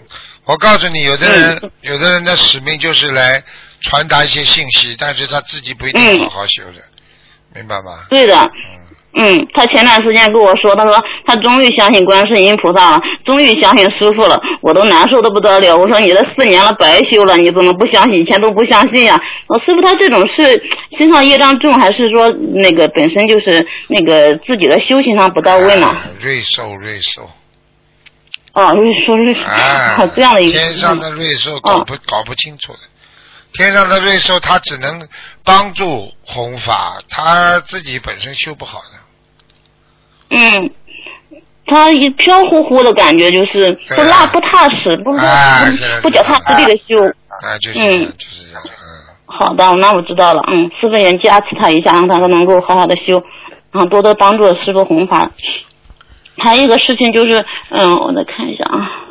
[0.46, 3.40] 我告诉你，有的人，有的人的使命就是来
[3.80, 6.80] 传达一些信息，但是他自己不一定好好修的，
[7.54, 8.06] 明白吗？
[8.10, 8.50] 对的。
[9.12, 15.76] 嗯，他前段时间跟我说，他说他终于相信观世音菩萨了，终于相信师傅了，我都难受的不得了。
[15.76, 18.20] 我说你这四年了白修了，你怎么不相信？
[18.20, 20.62] 以前都不相信呀、我师傅他这种是
[20.96, 25.88] 身上业障重，还是说那个本身就是那个自己的修行上不到位呢？
[25.88, 27.28] 哎瑞兽，瑞兽，
[28.52, 32.78] 哦，瑞兽瑞兽，哎， 这样的一个天上的瑞兽搞不、搞不清楚的，
[33.52, 35.08] 天上的瑞兽它只能
[35.44, 40.36] 帮助弘法，他自己本身修不好的。
[40.36, 40.70] 嗯，
[41.66, 45.18] 他一飘忽忽的感觉，就是不拉不踏实，不不
[46.02, 47.04] 不脚踏实地的修。
[47.28, 48.62] 啊，就是嗯，就是这样。
[49.26, 50.42] 好的，那我知道了。
[50.48, 53.22] 嗯，师傅也加持他一下，让他能够好好的修，
[53.72, 55.30] 然后多多帮助师傅弘法。
[56.38, 59.09] 还有一个事情就是，嗯，我再看一下啊。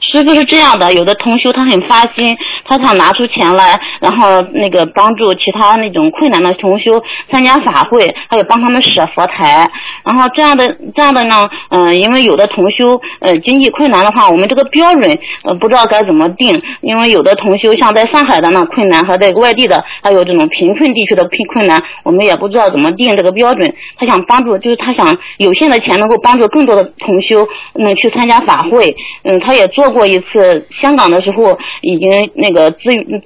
[0.00, 9.70] 师傅是这样的，有的同修他很发心，他想拿出钱来，然后那个帮助其他那种困难的同修参加法会，还有帮他们舍佛台。
[10.04, 23.72] 然后这样的这样的呢，嗯、因为有的同修呃经济困难的话，我们这个标准呃不知道该怎么定，因为有的同修像在上海的那困难和在外地的，还有这种贫困地区的贫困难，我们也不知道怎么定这个标准。
[23.96, 28.96] 他想帮助，就是他想有限的钱能够帮助更多的同修嗯去参加法会。
[29.22, 32.78] 嗯，他也做过一次香港的时候，已经那个资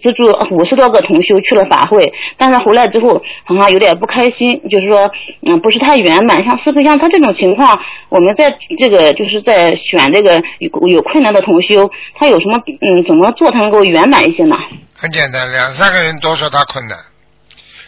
[0.02, 5.10] 资助五十多个同修去了法会，但是回来之后好像有点不开心，就是说
[5.46, 6.44] 嗯不是太圆满。
[6.44, 14.56] 像师傅像他这种情况，我们在这个就是在选这个有有困难的同修，他有什么嗯怎么做才能够圆满一些呢？
[14.96, 16.98] 很简单，两三个人都说他困难，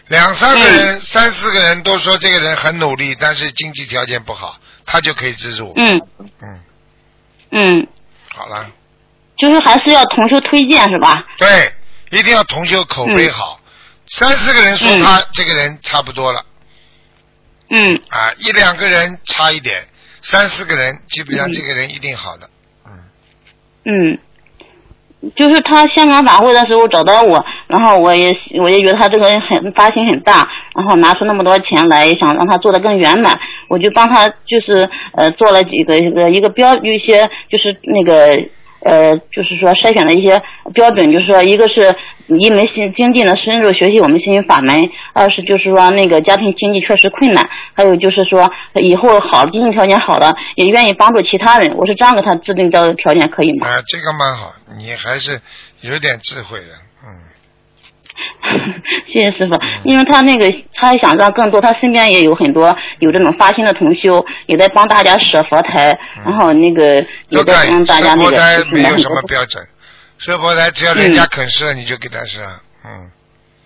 [0.08, 5.72] 两三个人、三四个人都说这个人很努力，但是经济条件不好，他就可以资助。
[5.76, 6.00] 嗯
[6.42, 6.60] 嗯
[7.52, 7.86] 嗯，
[8.36, 8.70] 好了，
[9.38, 11.24] 就是还是要同修推荐是吧？
[11.38, 11.72] 对，
[12.10, 13.58] 一定要同修口碑好，
[14.06, 16.44] 三四个人说他、这个人差不多了，
[17.70, 17.98] 嗯。
[18.10, 19.88] 啊，一两个人差一点，
[20.20, 22.50] 三四个人基本上这个人一定好的。
[23.86, 24.18] 嗯，
[25.34, 30.46] 就是他香港法会的时候找到我，然后我也我也觉得他这个人很发心很大，
[30.76, 38.48] 然后拿出那么多钱来，想让他做的更圆满，我就帮他就是呃做了几个一个一个标一些就是那个。
[38.78, 40.40] 呃，就是说筛选的一些
[40.72, 41.96] 标准，就是说，一个是
[42.28, 44.80] 一门心精进的深入学习我们心灵法门；
[45.12, 47.42] 二是就是说那个家庭经济确实困难；
[47.74, 51.74] 还有就是说以后好经济条件好了，也愿意帮助其他人。
[51.76, 53.66] 我是这样给他制定的条件，可以吗？
[53.66, 55.40] 啊，这个蛮好，你还是
[55.80, 56.85] 有点智慧的，
[59.12, 68.36] 谢谢师傅，因为他那个，他也想让更多，他身边也有很多有这种发心的同修，也在帮大家舍佛台，然后那个也在帮大家那个。
[68.36, 69.62] 舍佛台没有什么标准，
[70.18, 72.40] 舍佛台只要人家肯设，你就给他设，
[72.84, 73.10] 嗯。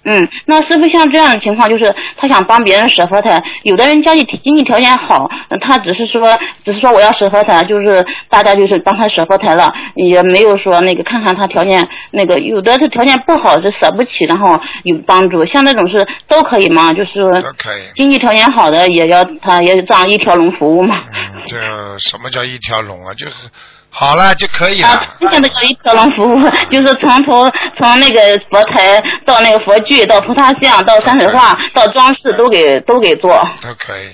[0.02, 5.28] 嗯，那师傅像这样的情况，就是他想帮别人舍佛台，有的人家里经济条件好，
[5.60, 16.92] 他只是说，只是说我要舍佛台，就是大家就是帮他舍佛台了，也没有说那个看看他条件，那个有的是条件不好是舍不起，然后有帮助，像那种是都可以吗？
[16.94, 17.82] 就是都可以。
[17.96, 20.96] 经济条件好的也要他也这样一条龙服务嘛。
[21.12, 21.58] 嗯，这
[21.98, 23.12] 什么叫一条龙啊？
[23.14, 23.50] 就是。
[23.90, 24.88] 好了就可以了。
[24.88, 33.30] 啊，之前的叫一条龙服务， 就是从头从那个佛台到那个佛具，到菩萨像，到山水画，到装饰都给都给做。
[33.60, 34.10] 都可以。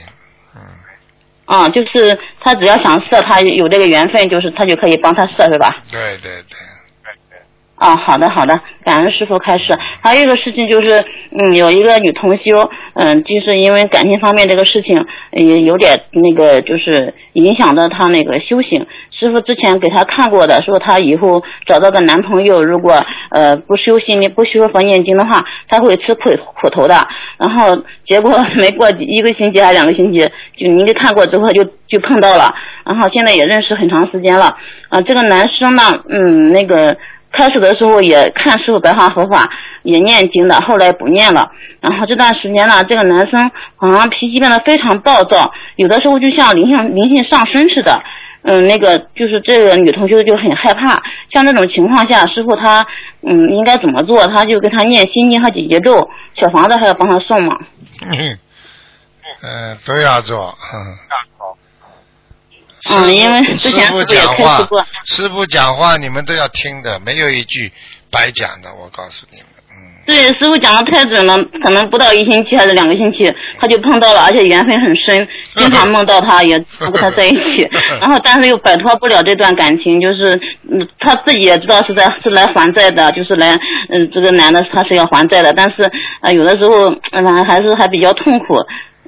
[0.54, 0.60] 嗯。
[1.44, 5.68] 啊，就是他只要想设，他有这个缘分，就是他就可以帮他设，是吧？
[5.90, 6.56] 对对对。
[7.76, 9.76] 啊，好的好的，感恩师傅开始。
[10.00, 18.86] 还有一个事情就是，嗯，有一个女同修，嗯，就是因为感情方面这个事情，也有点那个，就是影响到她那个修行。
[19.18, 27.06] 师傅之前给她看过的，说她以后找到个男朋友，如果呃不修心灵、不修佛念经的话，她会吃苦苦头的。
[27.36, 30.20] 然后结果 没过一个星期还两个星期，
[30.56, 32.54] 就您给看过之后就就碰到了，
[32.86, 34.56] 然后现在也认识很长时间了。
[34.88, 36.96] 啊，这个男生呢，嗯，那个。
[37.36, 39.50] 开始的时候也看师傅白话佛法，
[39.82, 41.50] 也念经的，后来不念了。
[41.80, 48.02] 然后这段时间呢，这个男生好像脾气变得非常暴躁，有的时候就像灵性灵性上升似的。
[48.48, 51.02] 嗯，那个就是这个女同学就很害怕。
[51.32, 52.86] 像这种情况下，师傅他
[53.22, 54.26] 嗯应该怎么做？
[54.28, 56.08] 他就给他念心经和解结咒，
[56.40, 57.58] 小房子还要帮他送吗？
[58.02, 58.38] 嗯，
[59.42, 60.54] 嗯，都要做。
[60.72, 60.96] 嗯。
[62.88, 64.58] 嗯，因为之前师傅讲话，
[65.04, 67.72] 师傅讲话你们都要听的，没有一句
[68.10, 69.46] 白讲的，我告诉你们。
[69.70, 69.76] 嗯。
[70.06, 75.26] 对，师傅讲的太准了，可能不到一星期还是两个星期，他就碰到了，而且缘分很深，
[75.56, 77.68] 经常梦到他，也跟他在一起，
[78.00, 83.54] 然后但是又摆脱不了这段感情，就是嗯他自己也知道是在是来还债的，就是来
[83.88, 88.58] 嗯这个男的他是要还债的，但是呃有的时候嗯还是还比较痛苦。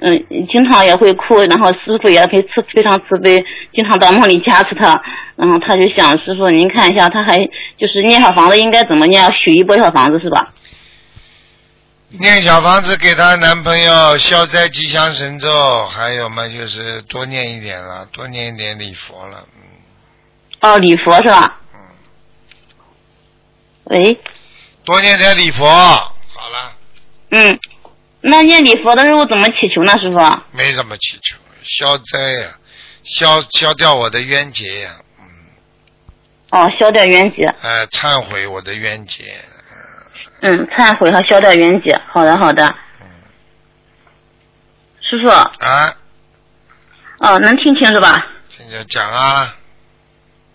[0.01, 3.43] 嗯，经常也会哭，然后师傅也非慈非常慈悲，
[3.73, 5.01] 经常到梦里加持他，
[5.35, 7.37] 然后他就想师傅您看一下，他还
[7.77, 10.53] 就是念小房子应该怎么念，许一波小房子是吧？
[12.19, 19.61] 念小房子给她男朋友消灾吉祥神咒，还有嘛就是多念一点了，多念一点礼佛了，嗯
[20.61, 21.59] 哦，礼佛是吧？
[21.73, 21.79] 嗯。
[23.85, 24.19] 喂。
[24.83, 26.71] 多念点礼佛，好了。
[27.29, 27.59] 嗯，
[28.21, 30.19] 那念礼佛的时候怎么祈求呢，师傅？
[30.51, 32.49] 没怎么祈求，消灾呀，
[33.03, 34.95] 消消掉我的冤结呀。
[35.19, 35.25] 嗯。
[36.51, 37.45] 哦，消掉冤结。
[37.45, 39.23] 哎，忏悔我的冤结。
[40.41, 41.97] 嗯，忏悔和消掉冤结。
[42.11, 42.65] 好的，好的。
[43.01, 43.07] 嗯。
[45.01, 45.29] 师傅。
[45.29, 45.93] 啊。
[47.19, 48.27] 哦，能听清是吧？
[48.49, 49.55] 听见讲啊。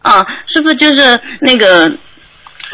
[0.02, 1.90] 啊，师傅就是那个。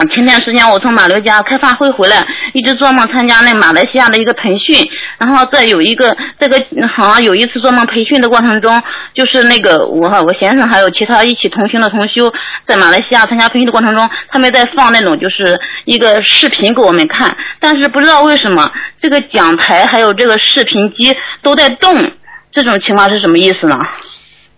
[0.09, 4.89] 前段时间我从马六甲开发会回来，一直做梦参加那马来西亚的一个培训，
[5.19, 6.59] 然后在有一个这个
[6.95, 8.83] 好像有一次做梦培训的过程中，
[9.15, 12.33] 就是那个我我先生还有其他一起同行的同修
[12.67, 18.71] 在马来西亚参加培训的过程中，他们在放那种就是一个视频给我们看，但是不知道为什么
[19.03, 22.13] 这个讲台还有这个视频机都在动，
[22.53, 23.79] 这种情况是什么意思呢？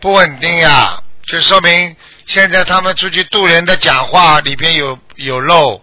[0.01, 1.97] 不稳定呀，就说明。
[2.25, 5.83] 现在他们出去渡人的讲话里边有有漏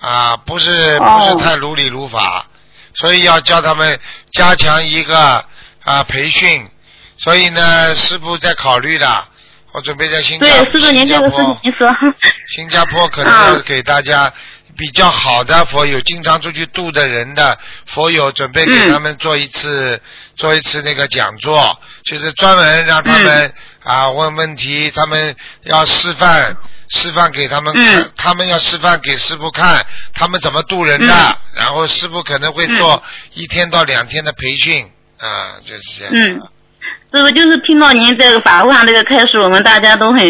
[0.00, 2.46] 啊，不是不是太如理如法，
[2.94, 3.98] 所以要教他们
[4.30, 5.44] 加强一个
[5.84, 6.68] 啊培训。
[7.18, 9.24] 所以呢，师傅在考虑的，
[9.72, 11.90] 我准备在新加对，师您这个事情说。
[12.54, 14.32] 新加坡可能要给大家
[14.76, 20.00] 比较好的佛友，经常出去度的人的佛友，准备给他们做一次
[20.36, 23.52] 做一次那个讲座，就是专门让他们。
[23.84, 26.54] 啊，问问题，他们要示范，
[26.88, 29.84] 示范给他们看，他们要示范给师傅看，
[30.14, 33.02] 他们怎么渡人的，然后师傅可能会做
[33.34, 34.84] 一天到两天的培训，
[35.18, 36.14] 啊，就是这样。
[36.14, 36.40] 嗯。
[37.10, 40.20] 师傅就是听到您这个法会上这个开始，我们大家都很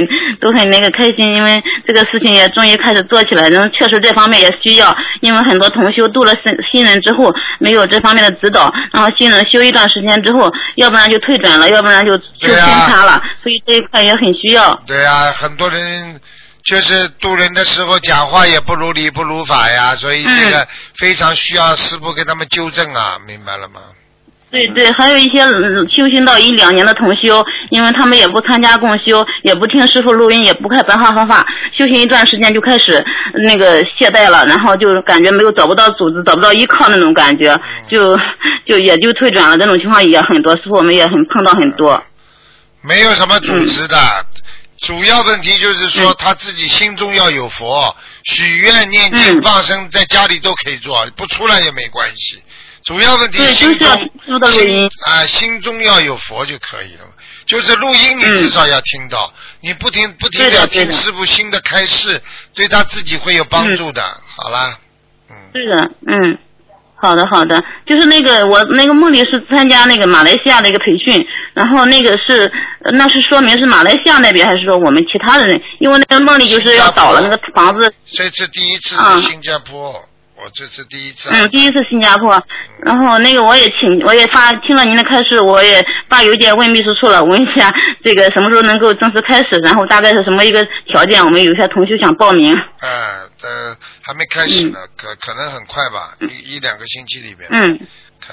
[0.41, 14.81] 都很那个开心，因为这个事情也终于开始做起来，然后确实这方面也需要，因为很多同修度了新新人之后没有这方面的指导，然后新人修一段时间之后，要不然就退转了，要不然就就偏差了，所以这一块也很需要。
[14.87, 16.21] 对呀，很多人
[16.69, 23.81] 就是渡人的时候讲话也不如理不如法呀，所以这个非常需要师傅给他们纠正啊，明白了吗？
[24.51, 25.41] 对对，还有一些
[25.95, 31.43] 修行到一两年的同修，因为他们也不参加共修，也不听师傅录音，也不看白话方法，
[31.73, 33.03] 修行一段时间就开始
[33.45, 37.59] 那个懈怠了，然后就感觉没有找不到组织，找不到依靠那种感觉，
[37.91, 38.15] 就
[38.67, 39.57] 就也就退转了。
[39.57, 42.03] 这种情况也很多，师傅我们也很碰到很多。
[42.83, 43.97] 没有什么组织的，
[44.81, 52.43] 主要问题就是说他自己心中要有佛，许愿、念经、放生，在家里都可以做，不出来也没关系。
[52.85, 54.11] 主要问题心中
[54.51, 57.05] 心啊，心中要有佛就可以了。
[57.45, 62.23] 就是录音，你至少要听到，你不停不听要听师傅新的开示，
[62.55, 64.03] 对他自己会有帮助的。
[64.37, 64.79] 好啦，
[65.29, 65.37] 嗯。
[65.53, 66.39] 是的，嗯，
[67.01, 71.25] 好的好的，就是那个我那个梦里是参加那个马来西亚的一个培训，
[71.55, 72.51] 然后那个是
[72.93, 75.61] 那是说明是马来西亚那边还是说我们其他的人？
[75.79, 77.93] 因为那个梦里就是要倒了那个房子。
[78.05, 80.08] 这次第一次去新加坡。
[80.41, 81.29] 我这是第一次。
[81.33, 82.41] 嗯，第一次新加坡，
[82.85, 87.73] 然后那个我也请，我也发听了您的开示，我也发邮件问秘书处了，问一下
[88.05, 92.55] 这个什么时候能够正式开始，然后大概是什么一个条件，我们有些同学想报名。
[92.81, 92.89] 哎，
[93.43, 97.49] 呃，还没开始呢，可可能很快吧，一一两个星期里边。
[97.53, 97.81] 嗯。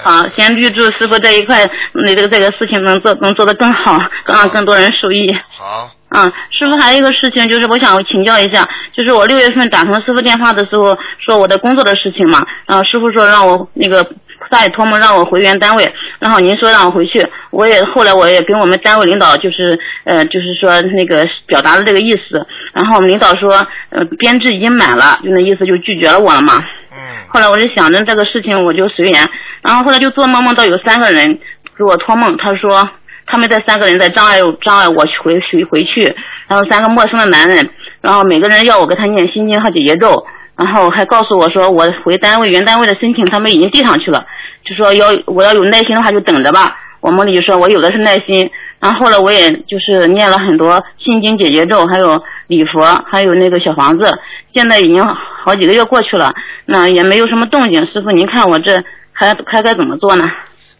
[0.02, 5.34] 好，先预祝师傅这一块，那这个这个事情能做能做得更好，更让更多人受益。
[5.48, 5.90] 好。
[6.08, 14.08] 嗯，师傅还有一个事情，就是我想请教一下，就是我六月份打通师傅电话的时候，说我的工作的事情嘛，然后师傅说让我那个
[14.48, 26.64] 大爷托梦让我回原单位，然后您说让我回去，我也后来我也跟我们单位领导就是呃就是说那个表达了这个意思，然后我们领导说呃编制已经满了，就那意思就拒绝了我了嘛。
[26.92, 26.98] 嗯。
[27.26, 29.28] 后来我就想着这个事情我就随缘，
[29.60, 31.40] 然后后来就做梦梦到有三个人
[31.76, 32.88] 给我托梦，他说。
[33.26, 36.14] 他们这三个人在障碍障碍我回回回去，
[36.48, 37.68] 然后三个陌生的男人，
[38.00, 44.24] 然后每个人要我给他念心经和解结咒，然后还告诉我说我回单位原单位的申请他们已经递上去了，
[44.64, 46.78] 就说要我要有耐心的话就等着吧。
[47.00, 48.50] 我梦里就说我有的是耐心，
[48.80, 54.18] 然后后来我也就是念了很多心经解结咒，还有礼佛，还有那个小房子，
[54.52, 55.04] 现在已经
[55.44, 57.86] 好几个月过去了，那也没有什么动静。
[57.92, 60.24] 师傅您看我这还还该怎么做呢？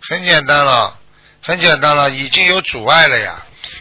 [0.08, 1.05] 很简单了。
[1.46, 3.36] 很简单了，已经有阻碍了呀，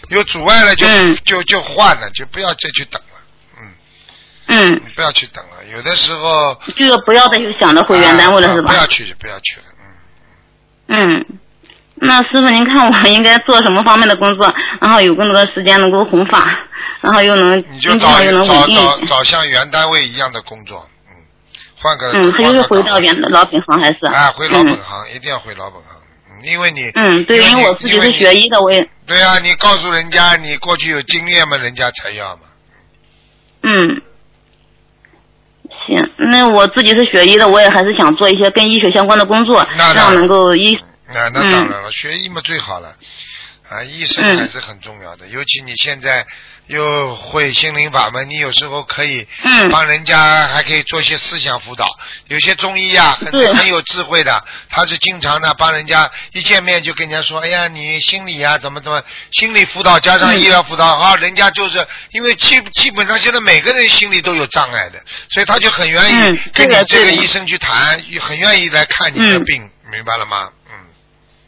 [0.09, 0.85] 有阻碍了就
[1.25, 3.19] 就就换了，就不要再去等了，
[3.59, 8.71] 嗯，嗯，不要去等了，有的时候这个不要再去想着回原单位了是吧？
[8.71, 9.63] 不要去，不要去了，
[10.89, 11.25] 嗯，嗯，
[11.95, 16.47] 那师傅您看我应该做什么方面的工作，然后有更多的时间能够弘法，
[17.01, 21.15] 然后又能经常又能稳定，找找找像原单位一样的工作，嗯，
[21.81, 24.05] 换个嗯，还是回到原老本行还是？
[24.05, 25.99] 啊，回老本行，一定要回老本行。
[26.45, 32.43] 因为你嗯，对，因为我自己是学医的，我也对啊，你告诉人家你过去有经验嘛，人家才要嘛。
[33.63, 34.01] 嗯，
[35.87, 40.77] 行，那我自己是学医的，我也还是想做一些跟医学相关的工作，这样能够医。
[41.13, 42.95] 那那当然了，学医嘛最好了。
[43.67, 46.23] 啊，医生还是很重要的，尤其你现在
[46.67, 49.27] 又会心灵法门，你有时候可以
[49.71, 51.87] 帮人家，还可以做一些思想辅导。
[52.27, 59.01] 有些中医啊，很很有智慧的，他是经常的帮人家一见面就跟人家说：“哎呀，你心理啊，怎么怎么，
[59.31, 64.99] 心理辅导加上医疗辅导啊，人家就是因为基基本上现在每个人心里都有障碍的，
[65.29, 70.49] 所以他就很愿意跟你这个医生去谈，很愿意来看你的病，明白了吗？
[70.71, 70.79] 嗯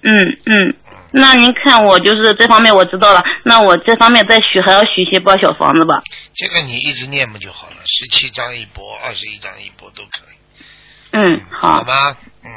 [0.04, 0.76] 嗯嗯。
[1.12, 6.02] 那您看我就是这方面我知道了，那我这方面再许还要许些包小房子吧？
[6.36, 7.76] 这个你一直念不就好了？
[7.86, 10.38] 十七张一波，二十一张一波都可以。
[11.12, 11.78] 嗯，好。
[11.78, 12.16] 好吗？
[12.44, 12.52] 嗯。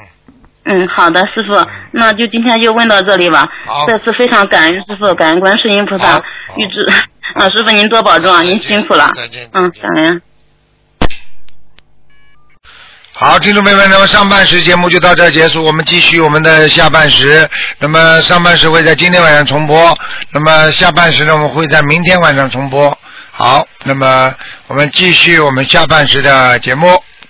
[0.64, 3.50] 嗯，好的，师傅，那就今天就问到这里吧。
[3.64, 3.86] 好。
[3.86, 6.18] 再次非常感恩师傅，感恩观世音菩萨，
[6.56, 6.90] 预祝
[7.40, 9.10] 啊师傅您多保重啊，您辛苦了。
[9.14, 9.48] 再见。
[9.52, 10.22] 嗯，感恩。
[13.12, 17.46] 好，听众朋友们，那么上半时节目就到这结束，我们继续我们的下半时。
[17.78, 19.94] 那么上半时会在今天晚上重播，
[20.30, 22.96] 那么下半时呢，我们会在明天晚上重播。
[23.30, 24.34] 好，那么
[24.68, 27.02] 我们继续我们下半时的节目。